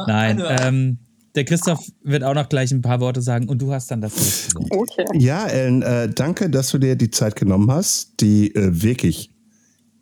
[0.07, 0.97] Nein, ähm,
[1.35, 4.49] der Christoph wird auch noch gleich ein paar Worte sagen und du hast dann das.
[4.69, 5.05] Okay.
[5.13, 9.30] Ja, Ellen, äh, danke, dass du dir die Zeit genommen hast, die äh, wirklich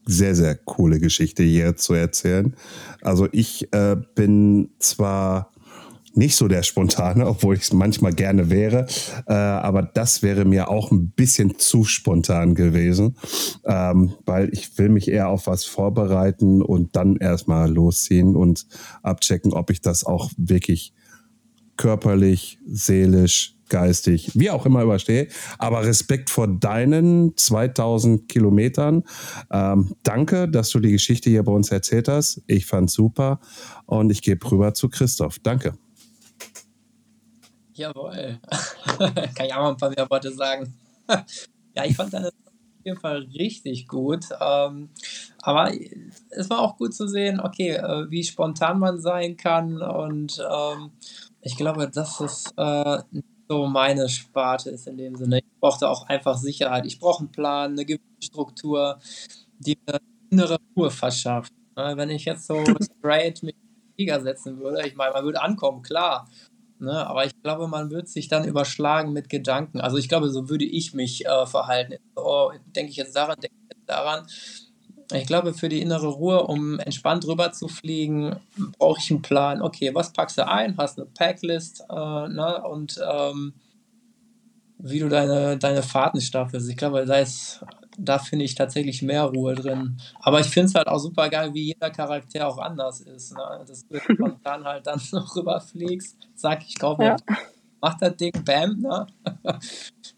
[0.10, 2.56] sehr, sehr coole Geschichte hier zu erzählen.
[3.02, 5.52] Also ich äh, bin zwar
[6.16, 8.88] nicht so der Spontane, obwohl ich es manchmal gerne wäre,
[9.28, 13.18] äh, aber das wäre mir auch ein bisschen zu spontan gewesen,
[13.66, 18.66] ähm, weil ich will mich eher auf was vorbereiten und dann erstmal losziehen und
[19.04, 20.94] abchecken, ob ich das auch wirklich
[21.78, 25.28] körperlich, seelisch, geistig, wie auch immer überstehe.
[25.58, 29.04] Aber Respekt vor deinen 2000 Kilometern.
[29.52, 32.42] Ähm, danke, dass du die Geschichte hier bei uns erzählt hast.
[32.48, 33.40] Ich fand's super
[33.86, 35.40] und ich gebe rüber zu Christoph.
[35.40, 35.74] Danke.
[37.74, 38.40] Jawohl.
[38.98, 40.74] Kann ich auch mal ein paar mehr Worte sagen.
[41.76, 42.28] ja, ich fand deine
[42.80, 44.26] auf jeden Fall richtig gut.
[44.40, 44.90] Ähm,
[45.42, 45.72] aber
[46.30, 49.82] es war auch gut zu sehen, okay, äh, wie spontan man sein kann.
[49.82, 50.92] Und ähm,
[51.42, 55.40] ich glaube, dass es äh, nicht so meine Sparte ist in dem Sinne.
[55.40, 56.86] Ich brauchte auch einfach Sicherheit.
[56.86, 59.00] Ich brauche einen Plan, eine gewisse Struktur,
[59.58, 61.52] die mir innere Ruhe verschafft.
[61.76, 62.64] Äh, wenn ich jetzt so
[63.00, 63.56] straight mit
[63.96, 66.30] Flieger setzen würde, ich meine, man würde ankommen, klar.
[66.82, 69.82] Ne, aber ich glaube, man wird sich dann überschlagen mit Gedanken.
[69.82, 71.96] Also ich glaube, so würde ich mich äh, verhalten.
[72.16, 74.26] Oh, denke ich jetzt daran, denke ich jetzt daran.
[75.12, 78.36] Ich glaube, für die innere Ruhe, um entspannt rüber zu fliegen,
[78.78, 79.62] brauche ich einen Plan.
[79.62, 80.78] Okay, was packst du ein?
[80.78, 82.62] Hast eine Packlist äh, ne?
[82.64, 83.54] und ähm,
[84.78, 86.70] wie du deine, deine Fahrten staffelst.
[86.70, 87.66] Ich glaube, da, ist,
[87.98, 90.00] da finde ich tatsächlich mehr Ruhe drin.
[90.22, 93.34] Aber ich finde es halt auch super geil, wie jeder Charakter auch anders ist.
[93.36, 93.66] Ne?
[93.68, 97.14] Dass du spontan halt dann noch rüberfliegst, sag ich kaufe Ja.
[97.28, 97.38] mir,
[97.82, 99.08] mach das Ding, bam, ne?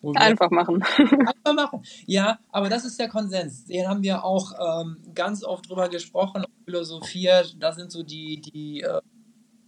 [0.16, 0.82] Einfach machen.
[0.98, 1.84] Einfach machen.
[2.08, 3.66] Ja, aber das ist der Konsens.
[3.66, 7.56] Den haben wir auch ähm, ganz oft drüber gesprochen, philosophiert.
[7.60, 9.02] Das sind so die, die äh,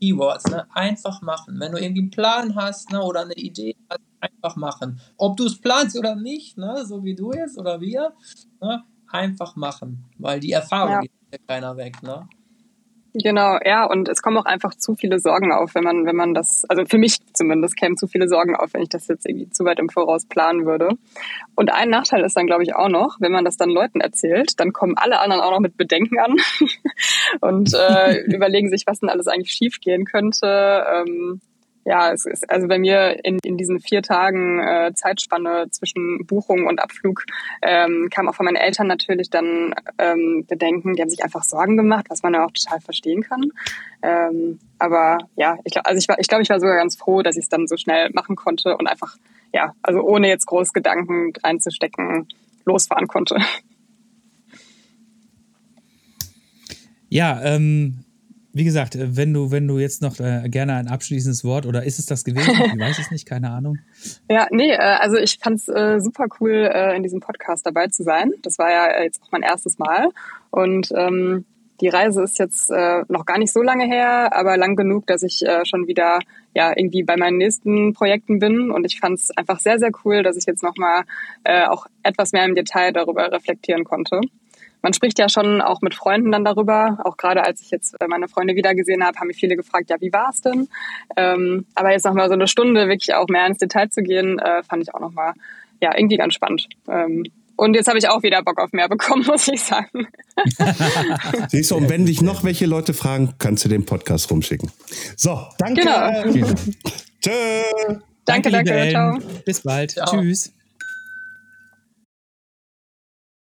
[0.02, 0.46] Keywords.
[0.46, 0.66] Ne?
[0.74, 1.60] Einfach machen.
[1.60, 5.00] Wenn du irgendwie einen Plan hast ne, oder eine Idee hast, einfach machen.
[5.18, 8.14] Ob du es planst oder nicht, ne, so wie du jetzt oder wir,
[8.62, 10.06] ne, einfach machen.
[10.18, 11.02] Weil die Erfahrung Ja.
[11.02, 12.02] geht ja keiner weg.
[12.02, 12.28] Ne?
[13.16, 16.34] Genau, ja, und es kommen auch einfach zu viele Sorgen auf, wenn man, wenn man
[16.34, 19.50] das, also für mich zumindest kämen zu viele Sorgen auf, wenn ich das jetzt irgendwie
[19.52, 20.90] zu weit im Voraus planen würde.
[21.54, 24.60] Und ein Nachteil ist dann, glaube ich, auch noch, wenn man das dann Leuten erzählt,
[24.60, 26.38] dann kommen alle anderen auch noch mit Bedenken an
[27.42, 30.84] und äh, überlegen sich, was denn alles eigentlich schiefgehen könnte.
[30.92, 31.40] Ähm,
[31.86, 36.68] ja, es ist also bei mir in, in diesen vier Tagen äh, Zeitspanne zwischen Buchung
[36.68, 37.26] und Abflug
[37.62, 40.94] ähm, kam auch von meinen Eltern natürlich dann ähm, Bedenken.
[40.94, 43.52] Die haben sich einfach Sorgen gemacht, was man ja auch total verstehen kann.
[44.02, 47.22] Ähm, aber ja, ich glaube, also ich war, ich glaube, ich war sogar ganz froh,
[47.22, 49.18] dass ich es dann so schnell machen konnte und einfach,
[49.54, 52.28] ja, also ohne jetzt groß Gedanken reinzustecken,
[52.66, 53.38] losfahren konnte.
[57.10, 58.03] Ja, ähm,
[58.54, 61.84] wie gesagt, äh, wenn du, wenn du jetzt noch äh, gerne ein abschließendes Wort oder
[61.84, 62.52] ist es das gewesen?
[62.52, 63.80] Ich weiß es nicht, keine Ahnung.
[64.30, 68.04] Ja, nee, äh, also ich fand's äh, super cool, äh, in diesem Podcast dabei zu
[68.04, 68.32] sein.
[68.42, 70.10] Das war ja äh, jetzt auch mein erstes Mal.
[70.50, 71.46] Und ähm,
[71.82, 75.24] die Reise ist jetzt äh, noch gar nicht so lange her, aber lang genug, dass
[75.24, 76.20] ich äh, schon wieder
[76.54, 78.72] ja irgendwie bei meinen nächsten Projekten bin.
[78.72, 81.04] Und ich fand es einfach sehr, sehr cool, dass ich jetzt nochmal
[81.44, 84.22] äh, auch etwas mehr im Detail darüber reflektieren konnte.
[84.84, 87.00] Man spricht ja schon auch mit Freunden dann darüber.
[87.06, 89.96] Auch gerade als ich jetzt äh, meine Freunde wiedergesehen habe, haben mich viele gefragt, ja,
[90.00, 90.68] wie war es denn?
[91.18, 94.62] Ähm, aber jetzt nochmal so eine Stunde wirklich auch mehr ins Detail zu gehen, äh,
[94.62, 95.34] fand ich auch nochmal
[95.82, 96.68] ja, irgendwie ganz spannend.
[96.88, 97.24] Ähm,
[97.56, 100.08] und jetzt habe ich auch wieder Bock auf mehr bekommen, muss ich sagen.
[101.50, 104.72] Siehst du, und wenn dich noch welche Leute fragen, kannst du den Podcast rumschicken.
[105.16, 105.82] So, danke.
[105.82, 106.44] Genau.
[107.22, 108.00] Tschö.
[108.26, 109.18] Danke, liebe danke, ciao.
[109.46, 109.92] Bis bald.
[109.92, 110.22] Ciao.
[110.22, 110.54] Tschüss.